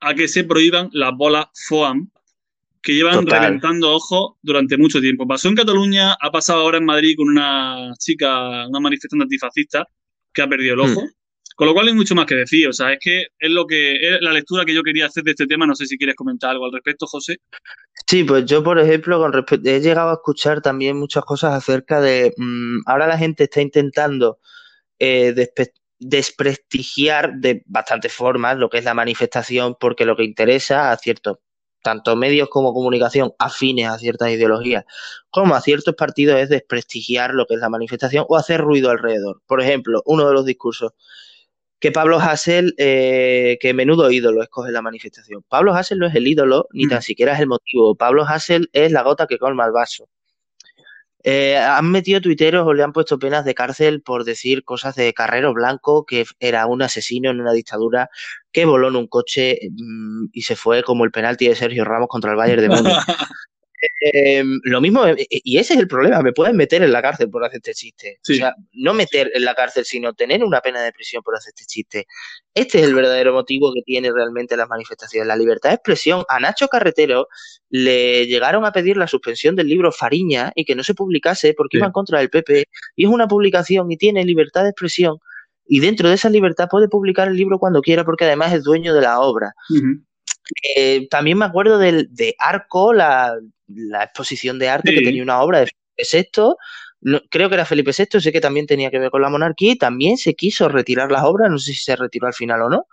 [0.00, 2.10] a que se prohíban las bolas FOAM,
[2.84, 3.44] que llevan Total.
[3.44, 5.26] reventando ojos durante mucho tiempo.
[5.26, 9.86] Pasó en Cataluña, ha pasado ahora en Madrid con una chica, una manifestante antifascista,
[10.32, 11.00] que ha perdido el ojo.
[11.02, 11.10] Hmm.
[11.56, 12.68] Con lo cual hay mucho más que decir.
[12.68, 15.30] O sea, es que es lo que es la lectura que yo quería hacer de
[15.30, 15.66] este tema.
[15.66, 17.36] No sé si quieres comentar algo al respecto, José.
[18.08, 22.00] Sí, pues yo, por ejemplo, con respecto, he llegado a escuchar también muchas cosas acerca
[22.00, 24.38] de, mm, ahora la gente está intentando
[24.98, 30.90] eh, despe- desprestigiar de bastantes formas lo que es la manifestación, porque lo que interesa
[30.90, 31.38] a ciertos,
[31.84, 34.84] tanto medios como comunicación afines a ciertas ideologías,
[35.30, 39.42] como a ciertos partidos es desprestigiar lo que es la manifestación o hacer ruido alrededor.
[39.46, 40.92] Por ejemplo, uno de los discursos
[41.78, 45.44] que Pablo Hassel, eh, que menudo ídolo escoge la manifestación.
[45.46, 46.88] Pablo Hassel no es el ídolo, ni Mm.
[46.88, 47.94] tan siquiera es el motivo.
[47.94, 50.08] Pablo Hassel es la gota que colma el vaso.
[51.22, 55.12] Eh, han metido tuiteros o le han puesto penas de cárcel por decir cosas de
[55.14, 58.10] Carrero Blanco, que era un asesino en una dictadura
[58.54, 62.08] que voló en un coche mm, y se fue como el penalti de Sergio Ramos
[62.08, 62.94] contra el Bayern de Múnich.
[64.00, 67.28] Eh, lo mismo, eh, y ese es el problema, me pueden meter en la cárcel
[67.28, 68.18] por hacer este chiste.
[68.22, 68.32] Sí.
[68.32, 71.52] O sea, no meter en la cárcel, sino tener una pena de prisión por hacer
[71.54, 72.06] este chiste.
[72.54, 75.26] Este es el verdadero motivo que tiene realmente las manifestaciones.
[75.26, 76.24] La libertad de expresión.
[76.30, 77.28] A Nacho Carretero
[77.68, 81.76] le llegaron a pedir la suspensión del libro Fariña y que no se publicase porque
[81.76, 81.78] Sí.
[81.80, 82.64] iba en contra del PP.
[82.96, 85.18] Y es una publicación y tiene libertad de expresión.
[85.66, 88.94] Y dentro de esa libertad puede publicar el libro cuando quiera porque además es dueño
[88.94, 89.52] de la obra.
[90.76, 93.34] Eh, también me acuerdo del, de Arco, la,
[93.68, 94.98] la exposición de arte Sí.
[94.98, 95.66] que tenía una obra de
[96.02, 96.54] Felipe VI.
[97.00, 99.72] No- creo que era Felipe VI, sé que también tenía que ver con la monarquía
[99.72, 102.68] y también se quiso retirar las obras, no sé si se retiró al final o
[102.70, 102.86] no,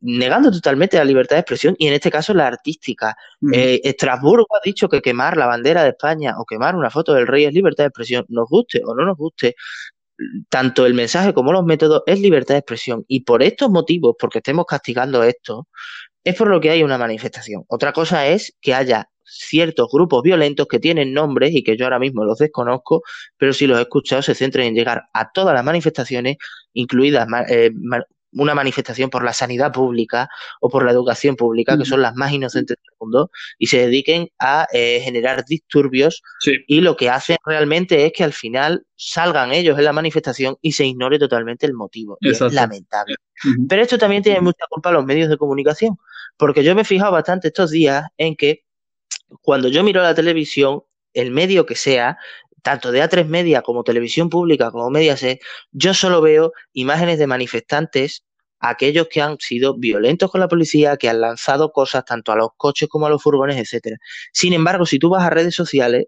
[0.00, 3.16] negando totalmente la libertad de expresión y en este caso la artística.
[3.52, 7.26] Eh, Estrasburgo ha dicho que quemar la bandera de España o quemar una foto del
[7.26, 9.54] rey es libertad de expresión, nos guste o no nos guste.
[10.48, 14.38] Tanto el mensaje como los métodos es libertad de expresión y por estos motivos, porque
[14.38, 15.68] estemos castigando esto,
[16.24, 17.64] es por lo que hay una manifestación.
[17.68, 21.98] Otra cosa es que haya ciertos grupos violentos que tienen nombres y que yo ahora
[21.98, 23.02] mismo los desconozco,
[23.36, 26.36] pero si los he escuchado se centran en llegar a todas las manifestaciones,
[26.72, 27.70] incluidas eh,
[28.32, 30.28] una manifestación por la sanidad pública
[30.60, 34.28] o por la educación pública, que son las más inocentes del mundo, y se dediquen
[34.38, 36.52] a eh, generar disturbios Sí.
[36.66, 40.72] y lo que hacen realmente es que al final salgan ellos en la manifestación y
[40.72, 42.18] se ignore totalmente el motivo.
[42.20, 43.16] Y es lamentable.
[43.68, 45.96] Pero esto también tiene mucha culpa los medios de comunicación,
[46.36, 48.64] porque yo me he fijado bastante estos días en que
[49.42, 50.82] cuando yo miro la televisión,
[51.14, 52.18] el medio que sea,
[52.62, 55.40] tanto de A3 Media como televisión pública como Mediaset,
[55.70, 58.24] yo solo veo imágenes de manifestantes,
[58.60, 62.48] aquellos que han sido violentos con la policía, que han lanzado cosas tanto a los
[62.56, 63.96] coches como a los furgones, etcétera.
[64.32, 66.06] Sin embargo, si tú vas a redes sociales,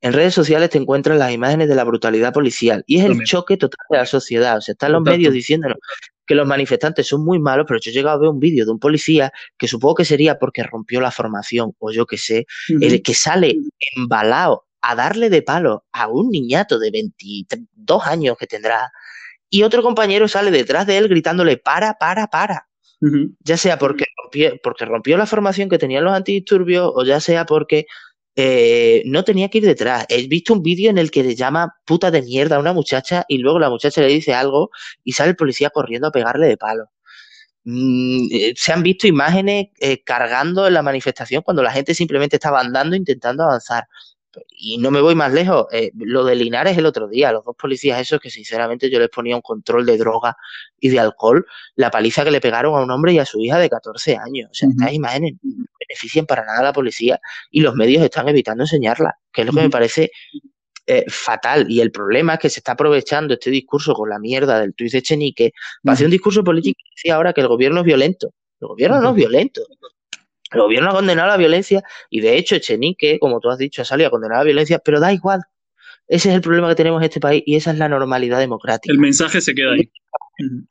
[0.00, 3.56] en redes sociales te encuentras las imágenes de la brutalidad policial y es el choque
[3.56, 4.58] total de la sociedad.
[4.58, 5.78] O sea, están los medios diciéndonos
[6.26, 8.72] que los manifestantes son muy malos, pero yo he llegado a ver un vídeo de
[8.72, 13.00] un policía que supongo que sería porque rompió la formación o yo qué sé, el
[13.02, 13.56] que sale
[13.96, 18.92] embalado a darle de palo a un niñato de 22 años que tendrá
[19.48, 22.68] y otro compañero sale detrás de él gritándole para, para, para
[23.40, 27.44] ya sea porque rompió, porque rompió la formación que tenían los antidisturbios o ya sea
[27.44, 27.86] porque
[28.36, 30.06] eh, no tenía que ir detrás.
[30.08, 33.24] He visto un vídeo en el que le llama puta de mierda a una muchacha
[33.28, 34.70] y luego la muchacha le dice algo
[35.04, 36.86] y sale el policía corriendo a pegarle de palo.
[37.64, 42.36] Mm, eh, se han visto imágenes eh, cargando en la manifestación cuando la gente simplemente
[42.36, 43.84] estaba andando intentando avanzar.
[44.50, 47.56] Y no me voy más lejos, eh, lo de Linares el otro día, los dos
[47.56, 50.36] policías esos que sinceramente yo les ponía un control de droga
[50.80, 51.44] y de alcohol,
[51.76, 54.50] la paliza que le pegaron a un hombre y a su hija de 14 años.
[54.50, 58.28] O sea, estas imágenes no benefician para nada a la policía y los medios están
[58.28, 60.10] evitando enseñarlas, que es lo que me parece
[60.86, 61.70] eh, fatal.
[61.70, 64.92] Y el problema es que se está aprovechando este discurso con la mierda del tuit
[64.92, 68.30] de Chenique para hacer un discurso político y decir ahora que el gobierno es violento.
[68.60, 69.62] El gobierno no es violento.
[70.52, 73.84] El gobierno ha condenado la violencia y de hecho Echenique, como tú has dicho, ha
[73.84, 75.40] salido a condenar la violencia, pero da igual.
[76.08, 78.92] Ese es el problema que tenemos en este país y esa es la normalidad democrática.
[78.92, 79.90] El mensaje se queda ahí.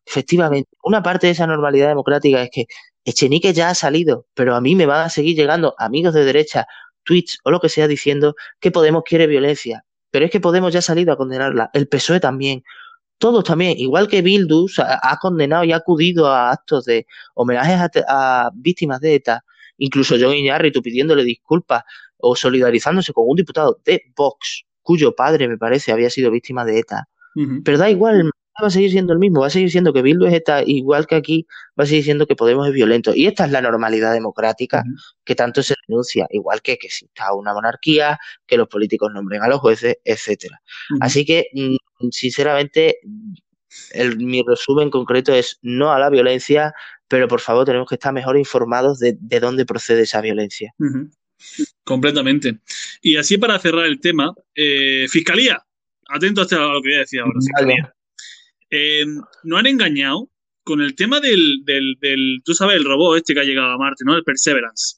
[0.06, 2.66] Efectivamente, una parte de esa normalidad democrática es que
[3.06, 6.68] Echenique ya ha salido, pero a mí me van a seguir llegando amigos de derecha,
[7.04, 9.86] tweets o lo que sea diciendo que Podemos quiere violencia.
[10.12, 12.64] Pero es que Podemos ya ha salido a condenarla, el PSOE también,
[13.18, 18.50] todos también, igual que Bildu ha, condenado y ha acudido a actos de homenajes a
[18.54, 19.46] víctimas de ETA,
[19.82, 21.84] incluso John Iñárritu pidiéndole disculpas
[22.18, 26.80] o solidarizándose con un diputado de Vox, cuyo padre me parece había sido víctima de
[26.80, 27.08] ETA.
[27.64, 28.30] Pero da igual,
[28.62, 31.08] va a seguir siendo el mismo, va a seguir siendo que Bildu es ETA, igual
[31.08, 31.48] que aquí,
[31.80, 33.12] va a seguir siendo que Podemos es violento.
[33.16, 34.84] Y esta es la normalidad democrática
[35.26, 39.48] que tanto se denuncia, igual que que exista una monarquía, que los políticos nombren a
[39.48, 40.62] los jueces, etcétera.
[41.00, 42.98] Así que, mm, sinceramente,
[43.94, 46.74] el- mi resumen concreto es no a la violencia,
[47.12, 50.74] pero por favor tenemos que estar mejor informados de, de dónde procede esa violencia.
[51.84, 52.60] Completamente.
[53.02, 55.62] Y así para cerrar el tema, eh, Fiscalía,
[56.08, 57.94] atento a lo que voy a decir ahora, Fiscalía.
[58.70, 59.04] Eh,
[59.44, 60.30] no han engañado
[60.64, 63.78] con el tema del, del, del, tú sabes, el robot este que ha llegado a
[63.78, 64.16] Marte, ¿no?
[64.16, 64.96] El Perseverance.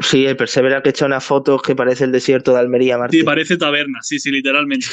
[0.00, 3.20] Sí, el Persevera que echa unas fotos que parece el desierto de Almería, Martín.
[3.20, 4.88] Sí, parece taberna, sí, sí, literalmente.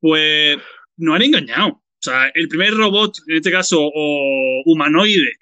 [0.00, 0.56] Pues
[0.96, 1.68] no han engañado.
[1.68, 5.32] O sea, el primer robot, en este caso, o humanoide,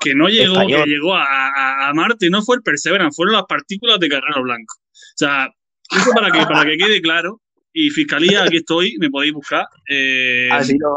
[0.00, 0.84] que no llegó, Español.
[0.84, 4.42] que llegó a, a- a Marte, no fue el Perseverance, fueron las partículas de Carrero
[4.42, 4.74] Blanco.
[4.78, 5.50] O sea,
[5.90, 7.40] eso para que, para que quede claro.
[7.72, 9.66] Y Fiscalía, aquí estoy, me podéis buscar.
[9.88, 10.94] Eh, Así lo.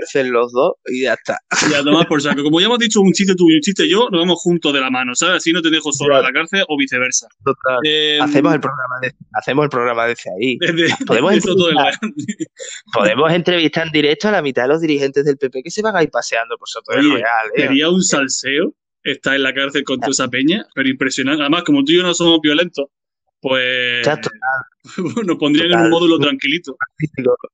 [0.00, 1.38] Cárcel los dos y ya está.
[1.70, 2.42] Y a tomar por saco.
[2.42, 4.80] Como ya hemos dicho, un chiste tú y un chiste yo, nos vamos juntos de
[4.80, 5.36] la mano, ¿sabes?
[5.36, 7.28] Así no te dejo solo a la cárcel o viceversa.
[7.44, 7.78] Total.
[7.84, 10.56] Eh, Hacemos el programa de, hacemos el programa desde ahí.
[10.60, 11.94] desde- Podemos desde entrevistar.
[12.92, 15.96] Podemos entrevistar en directo a la mitad de los dirigentes del PP que se van
[15.96, 17.46] a ir paseando por Soto del Real.
[17.54, 17.62] ¿eh?
[17.62, 21.42] Sería un salseo estar en la cárcel con toda esa peña, pero impresionante.
[21.42, 22.86] Además, como tú y yo no somos violentos,
[23.42, 24.22] pues total.
[25.26, 25.84] nos pondrían en Total.
[25.84, 26.76] un módulo tranquilito.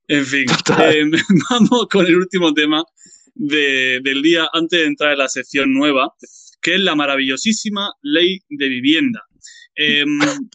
[0.07, 0.45] En fin,
[0.81, 1.05] eh,
[1.49, 2.83] vamos con el último tema
[3.35, 6.13] de- del día antes de entrar en la sección nueva,
[6.61, 9.23] que es la maravillosísima ley de vivienda.
[9.75, 10.05] Eh,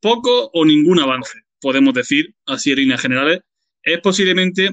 [0.00, 3.40] poco o ningún avance, podemos decir, así en líneas generales.
[3.82, 4.70] Es posiblemente,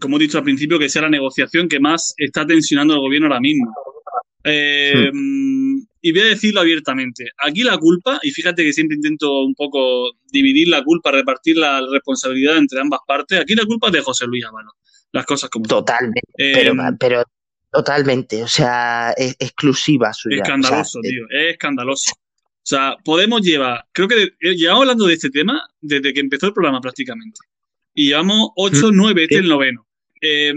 [0.00, 3.26] como he dicho al principio, que sea la negociación que más está tensionando al gobierno
[3.28, 3.72] ahora mismo.
[4.44, 5.10] Eh,
[6.02, 7.26] Y voy a decirlo abiertamente.
[7.38, 11.82] Aquí la culpa, y fíjate que siempre intento un poco dividir la culpa, repartir la
[11.92, 14.72] responsabilidad entre ambas partes, aquí la culpa es de José Luis Ábalos.
[15.12, 15.66] Las cosas como.
[15.66, 16.20] Totalmente.
[16.38, 17.22] Eh, Pero, pero
[17.72, 18.42] totalmente.
[18.42, 20.36] O sea, es exclusiva suya.
[20.36, 21.24] escandaloso, O sea, tío.
[21.30, 22.12] Es escandaloso.
[22.12, 26.46] O sea, podemos llevar, creo que eh, llevamos hablando de este tema desde que empezó
[26.46, 27.40] el programa prácticamente.
[27.94, 29.86] Y llevamos 8, 9, este es el noveno.
[30.20, 30.54] Eh,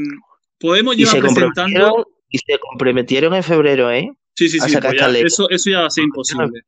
[0.60, 2.08] podemos y llevar se presentando.
[2.30, 4.12] y se comprometieron en febrero, ¿eh?
[4.36, 6.62] Sí, sí, sí, pues ya, eso, eso ya va a ser imposible.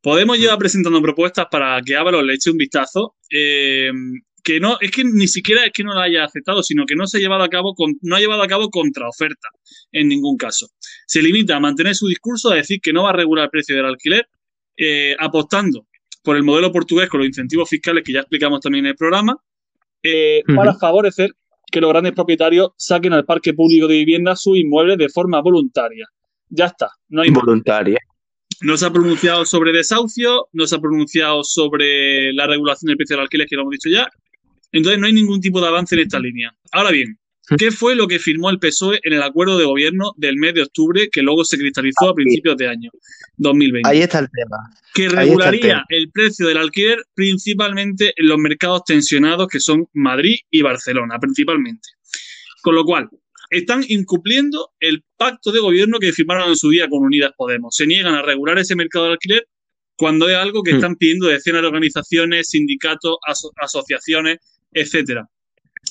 [0.00, 3.16] Podemos llevar presentando propuestas para que Ábalos le eche un vistazo.
[3.30, 3.90] eh,
[4.48, 7.06] que no, es que ni siquiera es que no la haya aceptado, sino que no
[7.06, 9.48] se ha llevado a cabo con, no ha llevado a cabo contraoferta
[9.92, 10.68] en ningún caso.
[11.06, 13.76] Se limita a mantener su discurso a decir que no va a regular el precio
[13.76, 14.26] del alquiler,
[14.76, 15.86] eh, apostando
[16.22, 19.36] por el modelo portugués con los incentivos fiscales que ya explicamos también en el programa,
[20.02, 21.32] eh, para favorecer
[21.70, 26.06] que los grandes propietarios saquen al parque público de vivienda sus inmuebles de forma voluntaria.
[26.50, 27.44] Ya está, no hay más.
[27.44, 27.98] Voluntaria.
[28.60, 33.16] No se ha pronunciado sobre desahucio, no se ha pronunciado sobre la regulación del precio
[33.16, 34.08] del alquiler, que lo hemos dicho ya.
[34.72, 36.52] Entonces no hay ningún tipo de avance en esta línea.
[36.72, 37.18] Ahora bien,
[37.56, 40.62] ¿qué fue lo que firmó el PSOE en el acuerdo de gobierno del mes de
[40.62, 42.90] octubre que luego se cristalizó a principios de año
[43.36, 43.88] 2020?
[43.88, 44.56] Ahí está el tema.
[44.92, 45.84] que el regularía tema.
[45.90, 51.88] el precio del alquiler principalmente en los mercados tensionados que son Madrid y Barcelona, principalmente.
[52.60, 53.08] Con lo cual,
[53.50, 57.74] están incumpliendo el pacto de gobierno que firmaron en su día con Unidas Podemos.
[57.74, 59.46] Se niegan a regular ese mercado de alquiler
[59.96, 60.76] cuando es algo que Hmm.
[60.76, 64.38] están pidiendo decenas de organizaciones, sindicatos, aso- asociaciones,
[64.72, 65.26] etcétera.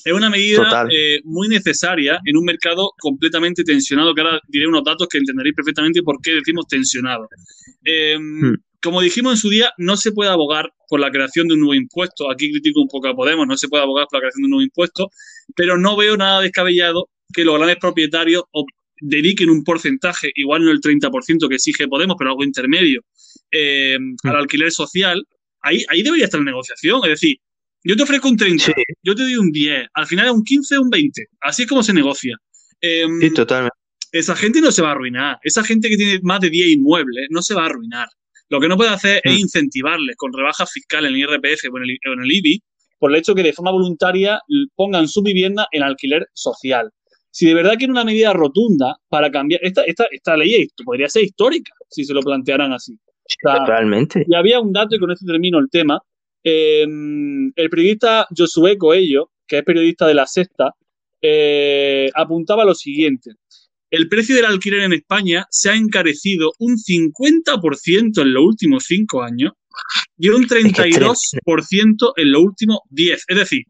[0.04, 4.84] Es una medida eh, muy necesaria en un mercado completamente tensionado, que ahora diré unos
[4.84, 7.28] datos que entenderéis perfectamente por qué decimos tensionado.
[7.84, 8.16] Eh,
[8.80, 11.74] Como dijimos en su día, no se puede abogar por la creación de un nuevo
[11.74, 12.30] impuesto.
[12.30, 14.50] Aquí critico un poco a Podemos, no se puede abogar por la creación de un
[14.50, 15.10] nuevo impuesto,
[15.56, 18.44] pero no veo nada descabellado que los grandes propietarios
[19.00, 23.02] dediquen un porcentaje, igual no el 30% que exige Podemos, pero algo intermedio,
[23.50, 25.24] eh, al alquiler social.
[25.60, 27.00] Ahí, ahí debería estar la negociación.
[27.04, 27.36] Es decir,
[27.84, 30.42] yo te ofrezco un 30, Sí, yo te doy un 10, al final es un
[30.44, 31.26] 15 o un 20.
[31.40, 32.36] Así es como se negocia.
[32.80, 33.76] Em, sí, totalmente.
[34.12, 35.38] esa gente no se va a arruinar.
[35.42, 38.08] Esa gente que tiene más de 10 inmuebles no se va a arruinar.
[38.48, 39.40] Lo que no puede hacer es Mm.
[39.40, 42.62] incentivarles con rebajas fiscales en el IRPF o en el, o en el IBI
[42.98, 44.40] por el hecho que de forma voluntaria
[44.74, 46.90] pongan su vivienda en alquiler social.
[47.38, 51.22] Si de verdad quiere una medida rotunda para cambiar, esta, esta, esta ley podría ser
[51.22, 52.98] histórica si se lo plantearan así.
[53.28, 54.24] Sí, O sea, totalmente.
[54.26, 56.00] y había un dato, y con esto termino el tema.
[56.42, 60.72] eh, el periodista Josué Coello, que es periodista de La Sexta,
[61.22, 63.30] eh, apuntaba lo siguiente.
[63.88, 69.22] El precio del alquiler en España se ha encarecido un 50% en los últimos cinco
[69.22, 69.52] años
[70.16, 73.24] y un 32% en los últimos 10.
[73.28, 73.62] Es decir,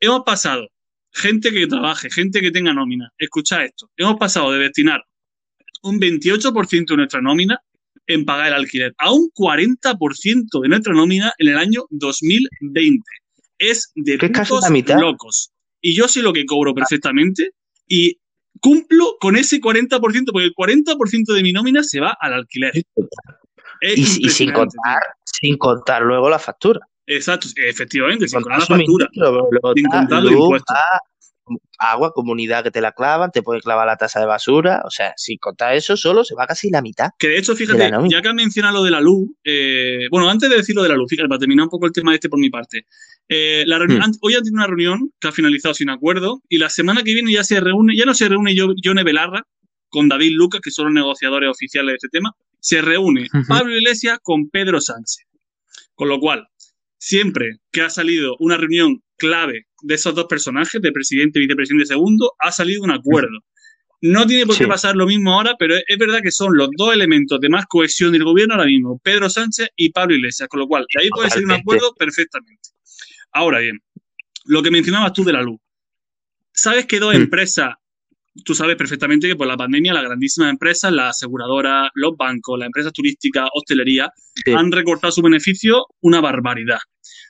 [0.00, 0.68] hemos pasado,
[1.14, 5.02] gente que trabaje, gente que tenga nómina, escucha esto, hemos pasado de destinar
[5.82, 7.58] un 28% de nuestra nómina
[8.06, 13.02] en pagar el alquiler, a un 40% de nuestra nómina en el año 2020.
[13.58, 14.68] Es de putos
[15.00, 15.50] locos.
[15.80, 17.50] Y yo sé lo que cobro perfectamente
[17.86, 18.18] y
[18.60, 19.98] cumplo con ese 40%,
[20.32, 22.72] porque el 40% de mi nómina se va al alquiler.
[23.80, 26.80] Es Y, y sin contar, sin contar luego la factura.
[27.06, 29.08] Exacto, efectivamente, sin contar la factura.
[29.74, 30.76] Sin contar los impuestos.
[31.78, 34.80] agua, comunidad que te la clavan, te pueden clavar la tasa de basura.
[34.86, 37.10] O sea, sin contar eso, solo se va casi la mitad.
[37.18, 40.48] Que de hecho, fíjate, ya que has mencionado lo de la luz, eh, bueno, antes
[40.48, 42.38] de decir lo de la luz, fíjate, para terminar un poco el tema este por
[42.38, 42.86] mi parte.
[43.28, 44.12] Eh, la reunión- Hmm.
[44.22, 47.30] Hoy han tenido una reunión que ha finalizado sin acuerdo y la semana que viene
[47.32, 49.42] ya se reúne, ya no se reúne Yo- Yone Belarra
[49.90, 53.26] con David Lucas, que son los negociadores oficiales de este tema, se reúne.
[53.48, 55.26] Pablo Iglesias con Pedro Sánchez.
[55.94, 56.46] Con lo cual,
[57.04, 61.84] siempre que ha salido una reunión clave de esos dos personajes, de presidente y vicepresidente
[61.86, 63.40] segundo, ha salido un acuerdo.
[64.00, 64.68] No tiene por qué Sí.
[64.70, 68.10] pasar lo mismo ahora, pero es, verdad que son los dos elementos de más cohesión
[68.12, 71.28] del gobierno ahora mismo, Pedro Sánchez y Pablo Iglesias, con lo cual de ahí puede
[71.28, 72.70] salir un acuerdo perfectamente.
[73.32, 73.78] Ahora bien,
[74.46, 75.60] lo que mencionabas tú de la luz.
[76.52, 77.22] ¿Sabes que dos Hmm.
[77.22, 77.74] empresas,
[78.44, 82.66] tú sabes perfectamente que por la pandemia las grandísimas empresas, las aseguradoras, los bancos, las
[82.66, 84.10] empresas turísticas, hostelería,
[84.44, 84.52] Sí.
[84.52, 86.78] han recortado su beneficio una barbaridad.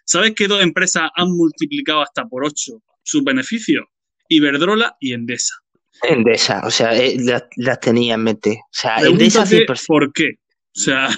[0.06, 3.84] ¿Sabes que dos empresas han multiplicado hasta por ocho sus beneficios?
[4.28, 5.54] Iberdrola y Endesa.
[6.02, 8.58] Endesa, o sea, eh, las, las tenía en mente.
[8.62, 9.86] O sea, Endesa Pregúntate 100%.
[9.86, 10.30] por qué.
[10.76, 11.08] O sea,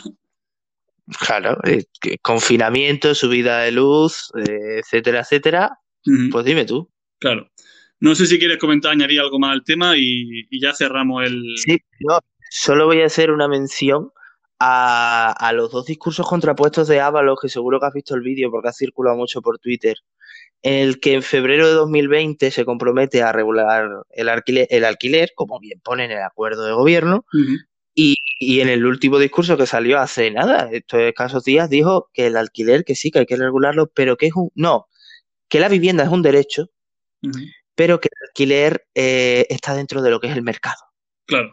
[1.20, 1.84] Claro, eh,
[2.20, 5.70] confinamiento, subida de luz, eh, etcétera, etcétera.
[6.32, 6.90] Pues dime tú.
[7.20, 7.48] claro.
[8.00, 11.42] No sé si quieres comentar, añadir algo más al tema y, y ya cerramos el.
[11.56, 12.18] Sí, no,
[12.50, 14.10] solo voy a hacer una mención
[14.58, 18.50] a, a los dos discursos contrapuestos de Ábalos, que seguro que has visto el vídeo
[18.50, 19.96] porque ha circulado mucho por Twitter,
[20.62, 25.30] en el que en febrero de 2020 se compromete a regular el alquiler, el alquiler,
[25.34, 27.24] como bien pone en el acuerdo de gobierno,
[27.94, 32.26] y, y en el último discurso que salió hace nada, estos escasos días, dijo que
[32.26, 34.50] el alquiler, que sí, que hay que regularlo, pero que es un...
[34.54, 34.86] No,
[35.48, 36.70] que la vivienda es un derecho,
[37.76, 40.82] pero que el alquiler eh, está dentro de lo que es el mercado.
[41.26, 41.52] Claro.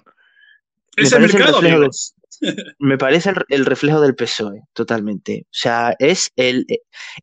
[0.96, 1.62] Es el mercado.
[2.80, 5.44] Me parece el, el reflejo del PSOE, totalmente.
[5.46, 6.66] O sea, es el,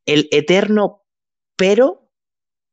[0.06, 1.02] el eterno
[1.56, 2.10] pero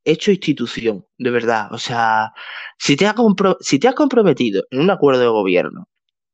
[0.06, 1.74] hecho institución, de verdad.
[1.74, 2.34] O sea,
[2.80, 5.90] si te, has compro- si te has comprometido en un acuerdo de gobierno,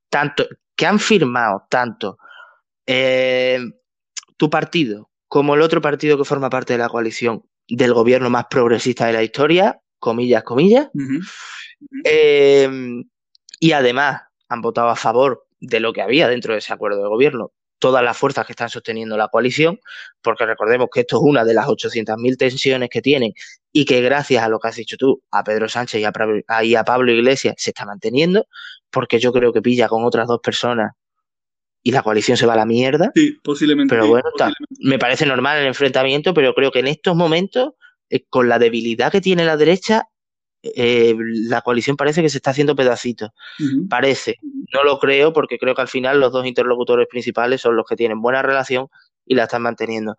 [0.10, 2.18] tanto que han firmado tanto
[2.88, 3.60] eh,
[4.38, 8.46] tu partido como el otro partido que forma parte de la coalición del gobierno más
[8.50, 10.90] progresista de la historia, comillas, comillas,
[12.04, 12.70] eh,
[13.60, 17.08] y además han votado a favor de lo que había dentro de ese acuerdo de
[17.08, 19.78] gobierno todas las fuerzas que están sosteniendo la coalición,
[20.22, 23.34] porque recordemos que esto es una de las 800.000 tensiones que tienen
[23.74, 26.42] y que gracias a lo que has dicho tú, a Pedro Sánchez y a, Pablo-
[26.64, 28.48] y a Pablo Iglesias se está manteniendo,
[28.90, 30.94] porque yo creo que pilla con otras dos personas
[31.82, 33.12] y la coalición se va a la mierda.
[33.14, 33.94] Sí, posiblemente.
[33.94, 34.54] Pero sí, bueno, está-.
[34.80, 37.74] Me parece normal el enfrentamiento, pero creo que en estos momentos,
[38.14, 40.08] eh, con la debilidad que tiene la derecha,
[40.62, 43.32] eh, la coalición parece que se está haciendo pedacitos.
[43.90, 44.38] Parece.
[44.72, 47.96] No lo creo porque creo que al final los dos interlocutores principales son los que
[47.96, 48.88] tienen buena relación
[49.26, 50.16] y la están manteniendo.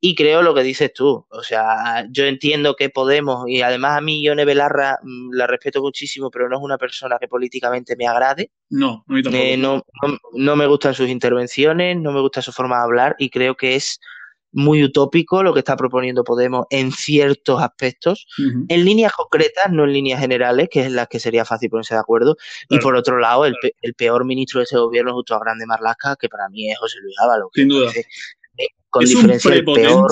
[0.00, 1.26] Y creo lo que dices tú.
[1.30, 5.80] O sea, yo entiendo que Podemos, y además a mí Ione Belarra mm, la respeto
[5.80, 8.50] muchísimo, pero no es una persona que políticamente me agrade.
[8.70, 9.44] No, a mí tampoco.
[9.44, 13.16] Eh, no, no, no me gustan sus intervenciones, no me gusta su forma de hablar
[13.16, 14.00] y creo que es
[14.52, 18.26] muy utópico lo que está proponiendo Podemos en ciertos aspectos,
[18.68, 21.94] en líneas concretas, no en líneas generales, que es en las que sería fácil ponerse
[21.94, 22.36] de acuerdo.
[22.68, 25.66] Y por otro lado, el, pe- el peor ministro de ese gobierno junto a Grande
[25.66, 27.48] Marlaska, que para mí es José Luis Ábalos.
[27.54, 27.86] Sin duda.
[27.86, 28.08] parece,
[28.56, 30.10] eh, con es diferencia el peor,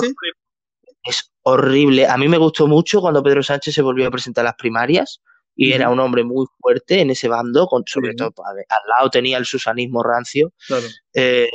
[1.03, 2.05] es horrible.
[2.07, 5.21] A mí me gustó mucho cuando Pedro Sánchez se volvió a presentar a las primarias
[5.57, 8.55] y era un hombre muy fuerte en ese bando, con, sobre todo al
[8.97, 10.85] lado tenía el susanismo rancio, Claro.
[11.13, 11.49] eh,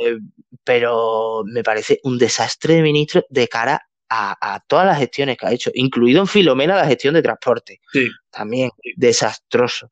[0.63, 5.47] pero me parece un desastre de ministro de cara a, a todas las gestiones que
[5.47, 8.07] ha hecho, incluido en Filomena la gestión de transporte, Sí.
[8.29, 9.89] también desastroso.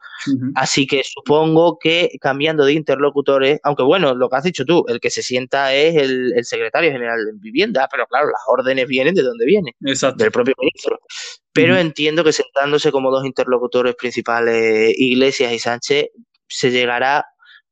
[0.55, 4.99] Así que supongo que cambiando de interlocutores, aunque bueno, lo que has dicho tú, el
[4.99, 9.15] que se sienta es el, el secretario general de vivienda, pero claro, las órdenes vienen
[9.15, 10.23] de donde vienen, Exacto.
[10.23, 10.99] del propio ministro.
[11.51, 16.05] Pero entiendo que sentándose como dos interlocutores principales, Iglesias y Sánchez,
[16.47, 17.25] se llegará,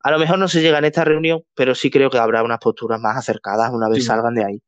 [0.03, 2.59] a lo mejor no se llega en esta reunión, pero sí creo que habrá unas
[2.59, 4.05] posturas más acercadas una vez Sí.
[4.05, 4.61] salgan de ahí.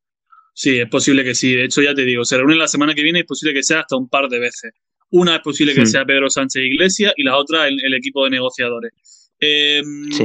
[0.54, 1.54] Sí, es posible que sí.
[1.54, 3.62] De hecho, ya te digo, se reúnen la semana que viene y es posible que
[3.62, 4.72] sea hasta un par de veces.
[5.10, 5.86] Una es posible que Hmm.
[5.86, 8.92] sea Pedro Sánchez Iglesias y la otra el, el equipo de negociadores.
[9.40, 10.24] Eh, Sí.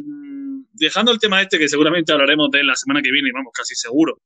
[0.80, 3.73] Dejando el tema este, que seguramente hablaremos de él la semana que viene, vamos, casi
[3.73, 4.21] seguro.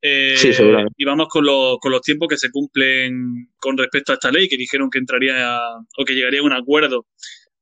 [0.00, 0.94] Eh, Sí, seguramente.
[0.96, 4.48] Y vamos con, los- con los tiempos que se cumplen con respecto a esta ley,
[4.48, 7.06] que dijeron que entraría a- o que llegaría a un acuerdo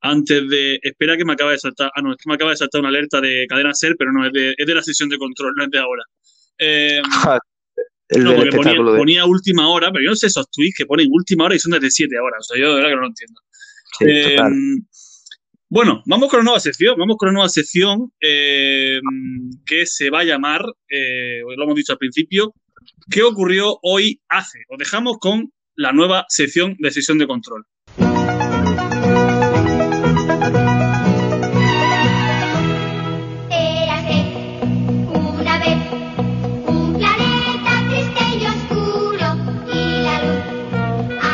[0.01, 0.79] antes de.
[0.83, 1.91] Espera que me acaba de saltar.
[1.95, 4.25] Ah, no, es que me acaba de saltar una alerta de cadena ser, pero no,
[4.27, 6.03] es de, es de la sesión de control, no es de ahora.
[6.63, 7.01] Eh,
[8.11, 8.99] el no, porque ponía, espectáculo de...
[8.99, 11.73] ponía última hora, pero yo no sé esos tweets que ponen última hora y son
[11.73, 12.41] desde 7 horas.
[12.41, 13.41] O sea, yo de verdad que no lo entiendo.
[13.99, 14.53] Sí, Eh, total.
[15.69, 16.97] bueno, vamos con la nueva sección.
[16.99, 19.01] Vamos con la nueva sección eh,
[19.65, 22.55] que se va a llamar, eh, lo hemos dicho al principio,
[23.11, 24.65] ¿qué ocurrió hoy hace?
[24.69, 27.65] Os dejamos con la nueva sección de sesión de control.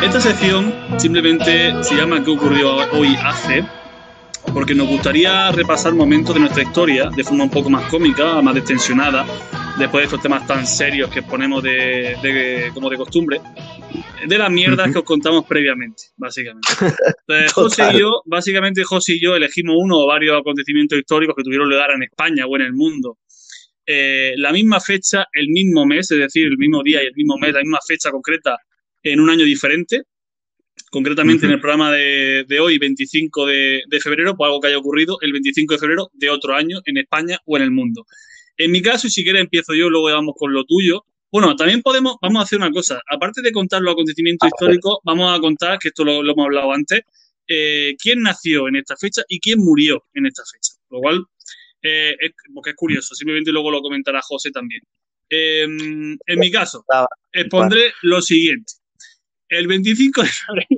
[0.07, 3.65] Esta sección simplemente se llama ¿Qué ocurrió hoy hace?
[4.55, 8.55] Porque nos gustaría repasar momentos de nuestra historia de forma un poco más cómica, más
[8.55, 9.27] destensionada,
[9.79, 13.41] después de estos temas tan serios que ponemos de, de- como de costumbre,
[14.27, 16.69] de las mierdas que os contamos previamente, básicamente.
[17.27, 21.43] Entonces, José y yo, básicamente José y yo elegimos uno o varios acontecimientos históricos que
[21.43, 23.19] tuvieron lugar en España o en el mundo.
[23.85, 27.37] Eh, la misma fecha, el mismo mes, es decir, el mismo día y el mismo
[27.39, 28.57] mes, la misma fecha concreta
[29.13, 30.03] en un año diferente.
[30.91, 34.79] concretamente en el programa de, de hoy, 25 de, de febrero, por algo que haya
[34.79, 38.07] ocurrido el 25 de febrero de otro año en España o en el mundo.
[38.57, 41.05] En mi caso, y si quieres empiezo yo, luego vamos con lo tuyo.
[41.31, 43.01] Bueno, también podemos, vamos a hacer una cosa.
[43.11, 44.53] Aparte de contar los acontecimientos A ver.
[44.55, 47.01] históricos, vamos a contar, que esto lo, lo hemos hablado antes,
[47.49, 50.73] eh, quién nació en esta fecha y quién murió en esta fecha.
[50.91, 51.25] Lo cual,
[51.83, 54.81] eh, es, porque es curioso, simplemente luego lo comentará José también.
[55.29, 58.73] Eh, en mi caso, Ah, expondré lo siguiente.
[59.49, 60.69] El 25 de febrero.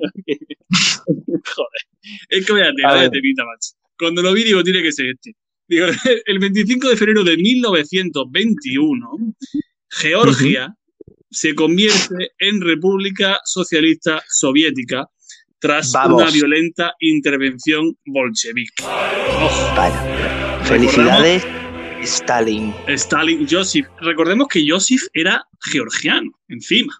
[1.09, 1.83] Joder,
[2.29, 3.75] es que vaya temita, macho.
[3.99, 5.35] Cuando lo vi, digo, tiene que ser este.
[5.67, 5.87] Digo,
[6.27, 9.35] el 25 de febrero de 1921,
[9.91, 10.75] Georgia
[11.31, 15.07] se convierte en República Socialista Soviética
[15.59, 16.23] tras Vamos.
[16.23, 18.85] una violenta intervención bolchevique.
[20.65, 21.45] Felicidades,
[22.03, 22.73] Stalin.
[22.87, 23.87] Stalin, Joseph.
[24.01, 26.95] Recordemos que Joseph era georgiano, encima.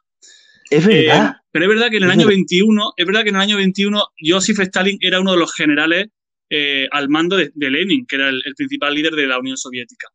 [0.71, 1.37] Es Eh, verdad.
[1.53, 2.35] pero es verdad que en el año verdad.
[2.37, 6.07] 21, es verdad que en el año 21 Joseph Stalin era uno de los generales
[6.51, 9.57] eh, al mando de, de Lenin, que era el, el principal líder de la Unión
[9.57, 10.09] Soviética.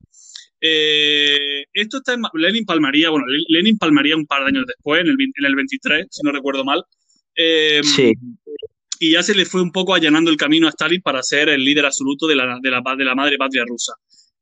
[0.65, 5.01] Eh, esto está en, Lenin palmaría, bueno, Le- Lenin palmaría un par de años después,
[5.01, 6.83] en el, en el 23, si no recuerdo mal.
[7.35, 8.13] Sí.
[8.99, 11.65] Y ya se le fue un poco allanando el camino a Stalin para ser el
[11.65, 13.93] líder absoluto de la, de la, de la madre patria rusa.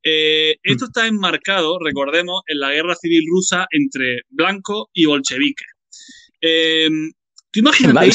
[0.04, 5.64] Eh, esto está enmarcado, recordemos, en la guerra civil rusa entre blanco y bolchevique.
[6.42, 7.12] Eh, tú
[7.52, 8.10] Qué imagínate,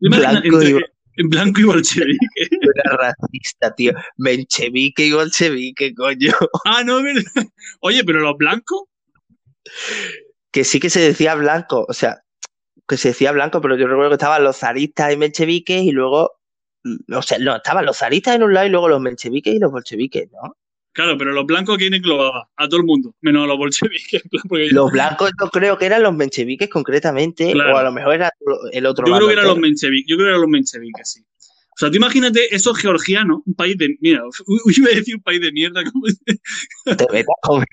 [0.00, 0.86] tú imagina- Blanco y entre-
[1.28, 2.26] blanco y bolchevique.
[2.74, 3.92] Era racista, tío.
[4.16, 6.32] Menchevique y bolchevique, coño.
[6.64, 7.00] Ah, no.
[7.80, 8.82] Oye, pero los blancos,
[10.50, 12.22] Que sí que se decía blanco, o sea,
[12.88, 16.32] que se decía blanco, pero yo recuerdo que estaban los zaristas y mencheviques y luego,
[16.84, 19.58] mm, o sea, no, estaban los zaristas en un lado y luego los mencheviques y
[19.58, 20.56] los bolcheviques, ¿no?
[20.92, 22.48] Claro, pero los blancos, ¿quién englobaba?
[22.56, 24.22] A todo el mundo, menos a los bolcheviques.
[24.32, 27.74] yo- Los blancos yo creo que eran los mencheviques concretamente, Claro.
[27.74, 28.30] o a lo mejor era
[28.72, 31.20] el otro Yo creo que eran los mencheviques, yo creo que eran los mencheviques, sí.
[31.74, 33.96] O sea, tú imagínate esos georgianos, un país de.
[34.00, 34.22] Mira,
[34.76, 36.04] iba a decir un país de mierda, como
[36.84, 37.64] Te metas con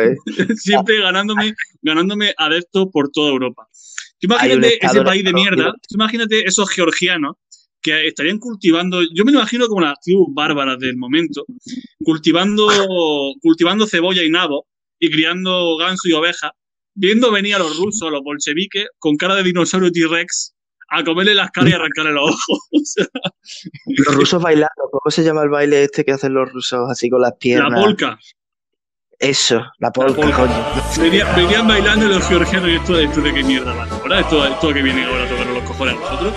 [0.00, 0.16] eh.
[0.54, 3.66] siempre ganándome, ganándome adeptos por toda Europa.
[4.20, 7.36] Tú imagínate ese país de mierda, tú imagínate esos georgianos
[7.80, 11.44] que estarían cultivando, yo me lo imagino como las tribus bárbaras del momento,
[12.02, 12.66] cultivando,
[13.40, 14.66] cultivando cebolla y nabo
[14.98, 16.52] y criando ganso y oveja,
[16.94, 20.54] viendo venir a los rusos, a los bolcheviques, con cara de dinosaurio T-Rex,
[20.90, 22.58] a comerle las caras y arrancarle los ojos.
[22.72, 23.06] O sea,
[23.86, 27.20] Los rusos bailando, ¿cómo se llama el baile este que hacen los rusos así con
[27.20, 27.80] las la piernas?
[27.84, 28.18] polca.
[29.20, 30.36] Eso, la polka, polka.
[30.36, 31.02] coño.
[31.10, 34.46] Venía- venían bailando y los georgianos y esto, esto de qué mierda va ahora, esto,
[34.46, 36.34] esto que viene ahora a tocar los cojones a nosotros,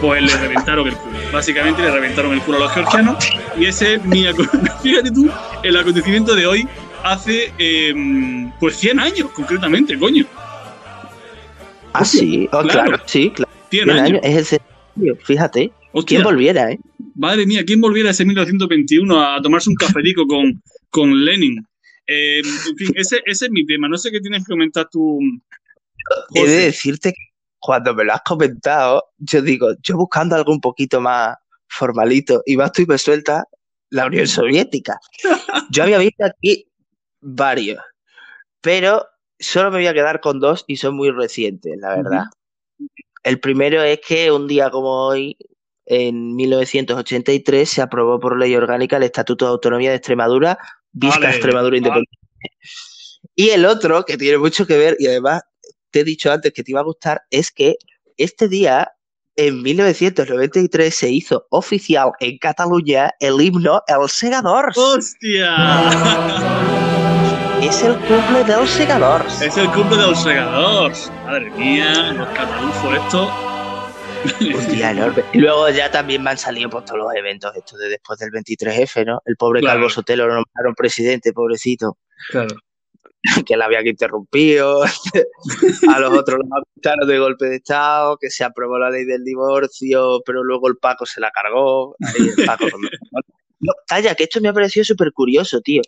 [0.00, 1.18] pues le reventaron el culo.
[1.32, 3.28] Básicamente le reventaron el culo a los georgianos
[3.58, 4.24] y ese es mi
[4.82, 5.30] fíjate tú,
[5.62, 6.68] el acontecimiento de hoy
[7.02, 7.94] hace eh,
[8.60, 10.24] pues 100 años concretamente, coño.
[11.92, 12.90] Ah, sí, oh, Claro.
[12.90, 13.50] claro, sí, claro.
[13.70, 14.20] 100 100 años.
[14.22, 15.72] es centenario, fíjate.
[15.92, 16.78] Hostia, ¿Quién volviera, eh?
[17.14, 21.66] madre mía, ¿quién volviera ese 1921 a tomarse un cafetico con, con Lenin?
[22.06, 23.88] Eh, en fin, ese, ese es mi tema.
[23.88, 25.18] No sé qué tienes que comentar tú.
[26.34, 27.35] He de decirte que
[27.66, 31.36] cuando me lo has comentado, yo digo, yo buscando algo un poquito más
[31.68, 33.42] formalito, y vas tú y me sueltas
[33.90, 35.00] la Unión Soviética.
[35.70, 36.68] Yo había visto aquí
[37.20, 37.80] varios,
[38.60, 39.04] pero
[39.36, 42.24] solo me voy a quedar con dos y son muy recientes, la verdad.
[43.24, 45.36] El primero es que un día como hoy,
[45.86, 50.56] en 1983, se aprobó por ley orgánica el Estatuto de Autonomía de Extremadura,
[50.92, 51.78] vista Vale, Extremadura vale.
[51.78, 52.18] independiente.
[53.34, 55.42] Y el otro, que tiene mucho que ver, y además
[55.96, 57.76] te he dicho antes que te iba a gustar, es que
[58.18, 58.92] este día,
[59.34, 64.76] en 1993, se hizo oficial en Cataluña el himno El Segadors.
[64.76, 65.56] ¡Hostia!
[67.62, 69.40] Es el cumple del Segadors.
[69.40, 71.10] Es el cumple de los segadores.
[71.24, 73.30] Madre mía, los catalufos estos.
[74.40, 75.24] Un día enorme.
[75.32, 78.30] Y luego ya también me han salido pues, todos los eventos estos de después del
[78.30, 79.22] 23F, ¿no?
[79.24, 79.76] El pobre Claro.
[79.78, 81.96] Calvo Sotelo lo nombraron presidente, pobrecito,
[82.28, 82.54] Claro.
[83.46, 84.82] que la habían interrumpido.
[85.94, 89.24] A los otros los acusaron de golpe de Estado, que se aprobó la ley del
[89.24, 91.96] divorcio, pero luego el Paco se la cargó.
[92.18, 92.82] El Paco con-
[93.60, 95.82] No, calla, que esto me ha parecido súper curioso, tío.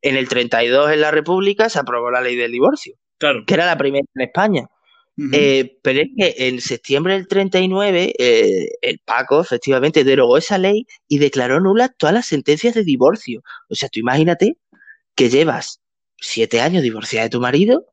[0.00, 3.44] En el 32 en la República se aprobó la ley del divorcio, Claro.
[3.46, 4.66] que era la primera en España.
[5.32, 10.86] Eh, pero es que en septiembre del 39, eh, el Paco efectivamente derogó esa ley
[11.06, 13.42] y declaró nulas todas las sentencias de divorcio.
[13.68, 14.56] O sea, tú imagínate
[15.14, 15.81] que llevas
[16.22, 17.84] siete años divorciada de tu marido,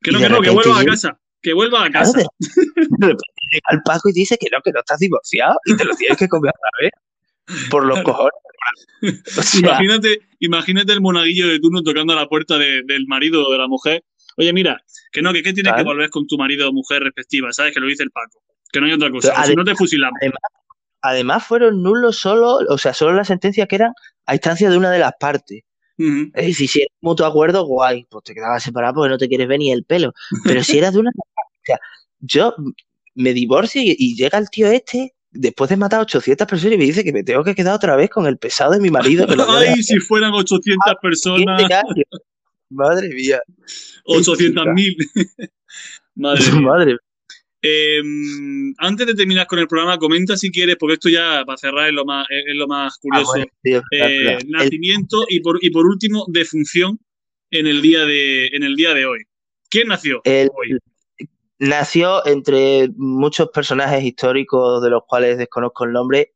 [0.00, 1.18] que no, que no, que vuelva a casa.
[1.42, 2.18] Que vuelva a claro, casa.
[2.18, 3.22] de, de repente
[3.52, 6.16] llega el Paco y dice que no, que no estás divorciado y te lo tienes
[6.16, 6.90] que comer otra vez.
[7.70, 8.32] Por los cojones.
[9.02, 13.46] O sea, Imagínate, imagínate el monaguillo de turno tocando a la puerta de- del marido
[13.46, 14.02] o de la mujer.
[14.38, 14.82] Oye, mira,
[15.12, 15.84] que no, que, que tienes Claro.
[15.84, 17.74] que volver con tu marido o mujer respectiva, ¿sabes?
[17.74, 18.40] Que lo dice el Paco.
[18.72, 19.34] Que no hay otra cosa.
[19.38, 20.18] O si no te fusilamos.
[21.02, 23.92] Además, fueron nulos solo, o sea, solo las sentencias que eran
[24.24, 25.60] a instancia de una de las partes.
[25.96, 29.46] Es decir, si un mutuo acuerdo, guay, pues te quedabas separado porque no te quieres
[29.48, 30.12] ver ni el pelo.
[30.44, 31.10] Pero si eras de una.
[31.10, 31.78] O sea,
[32.20, 32.54] yo
[33.14, 36.78] me divorcio y, y llega el tío este, después de matar a 800 personas, y
[36.78, 39.26] me dice que me tengo que quedar otra vez con el pesado de mi marido.
[39.26, 42.06] Que Ay, si fueran 800 hacer personas, 15 años.
[42.70, 43.40] Madre mía.
[44.06, 44.96] 800.000.
[46.14, 46.60] Madre mía.
[46.60, 46.96] Madre
[47.66, 48.02] Eh,
[48.78, 51.94] antes de terminar con el programa, comenta si quieres, porque esto ya para cerrar es
[51.94, 53.30] lo más, es lo más Ah, curioso.
[53.32, 54.38] bueno, tío, espera, Eh.
[54.42, 56.98] El- nacimiento y por, y por último, defunción
[57.50, 59.20] en el día de, en el día de hoy.
[59.70, 60.78] ¿Quién nació el- hoy?
[61.58, 66.32] nació entre muchos personajes históricos de los cuales desconozco el nombre.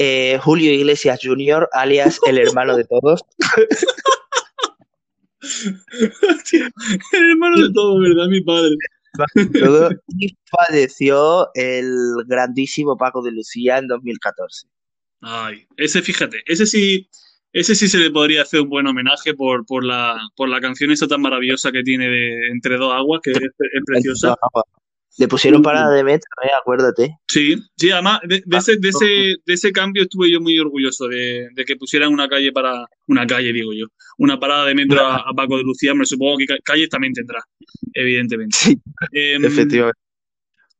[0.00, 3.24] eh, Julio Iglesias Jr., alias el hermano de todos.
[7.12, 8.26] el hermano de todo, ¿verdad?
[8.28, 8.76] Mi padre.
[9.34, 11.90] Luego, y falleció el
[12.26, 14.68] grandísimo Paco de Lucía en 2014.
[15.20, 17.08] Ay, ese fíjate, ese sí,
[17.52, 20.90] ese sí se le podría hacer un buen homenaje por, por la, por la canción
[20.90, 24.36] esa tan maravillosa que tiene de Entre dos aguas, que es, es preciosa.
[25.18, 26.50] Le pusieron parada de metro, ¿eh?
[26.58, 27.18] acuérdate.
[27.28, 29.06] Sí, sí, además de, de ese, de, ese,
[29.44, 32.86] de ese cambio estuve yo muy orgulloso de, de que pusieran una calle para.
[33.08, 33.86] Una calle, digo yo.
[34.18, 35.92] Una parada de metro a, a Paco de Lucía.
[35.94, 37.40] Me supongo que ca- calles también tendrá,
[37.94, 38.56] evidentemente.
[38.56, 38.78] Sí,
[39.12, 39.98] Em, efectivamente.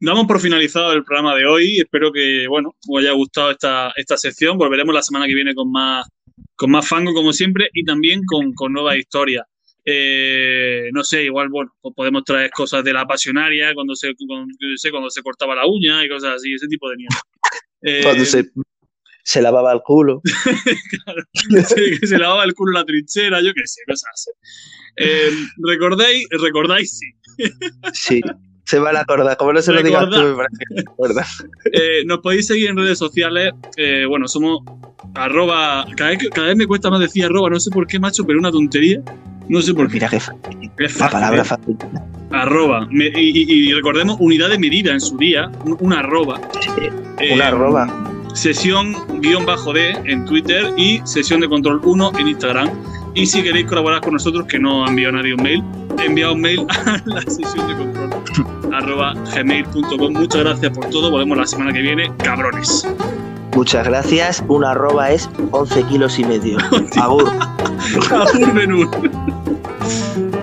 [0.01, 1.79] Damos por finalizado el programa de hoy.
[1.79, 4.57] Espero que, bueno, os haya gustado esta, esta sección.
[4.57, 6.07] Volveremos la semana que viene con más,
[6.55, 9.45] con más fango, como siempre, y también con, con nuevas historias.
[9.91, 14.53] Eh, no sé, igual, bueno, pues podemos traer cosas de la pasionaria, cuando se, cuando,
[14.61, 17.17] yo sé, cuando se cortaba la uña y cosas así, ese tipo de mierda.
[17.81, 18.45] Eh, Cuando se,
[19.23, 20.21] se lavaba el culo.
[21.33, 24.31] sí, que se lavaba el culo en la trinchera, yo qué sé, cosas así.
[24.97, 26.27] Eh, ¿Recordáis?
[26.43, 26.99] ¿Recordáis?
[26.99, 27.07] Sí.
[27.93, 28.21] Sí.
[28.65, 29.37] Se van a acordar.
[29.37, 31.45] Como no se lo digas tú, me parece se.
[31.73, 33.53] Eh, nos podéis seguir en redes sociales.
[34.09, 34.59] bueno, somos
[35.15, 35.87] arroba.
[35.97, 38.41] Cada vez, cada vez me cuesta más decir arroba, no sé por qué, macho, pero
[38.41, 39.01] una tontería.
[39.49, 39.95] No sé por qué.
[39.95, 40.71] Mira qué fácil.
[40.79, 41.77] Es La palabra fácil.
[42.31, 42.87] Arroba.
[42.91, 46.41] Me- y, recordemos, unidad de medida en su día, un- una arroba.
[47.19, 47.87] Eh, Una arroba.
[48.35, 52.69] Sesión guion bajo D en Twitter y sesión de control 1 en Instagram.
[53.15, 55.65] Y si queréis colaborar con nosotros, que no ha enviado nadie un mail,
[56.05, 58.11] enviad un mail a la sesión de control
[58.73, 60.13] arroba gmail.com.
[60.13, 61.11] Muchas gracias por todo.
[61.11, 62.13] Volvemos la semana que viene.
[62.19, 62.87] Cabrones.
[63.57, 64.45] Muchas gracias.
[64.47, 66.59] Una arroba es 11 kilos y medio.
[67.01, 67.29] Agur.
[68.11, 68.89] Agur, menú.
[69.89, 70.38] Thank you.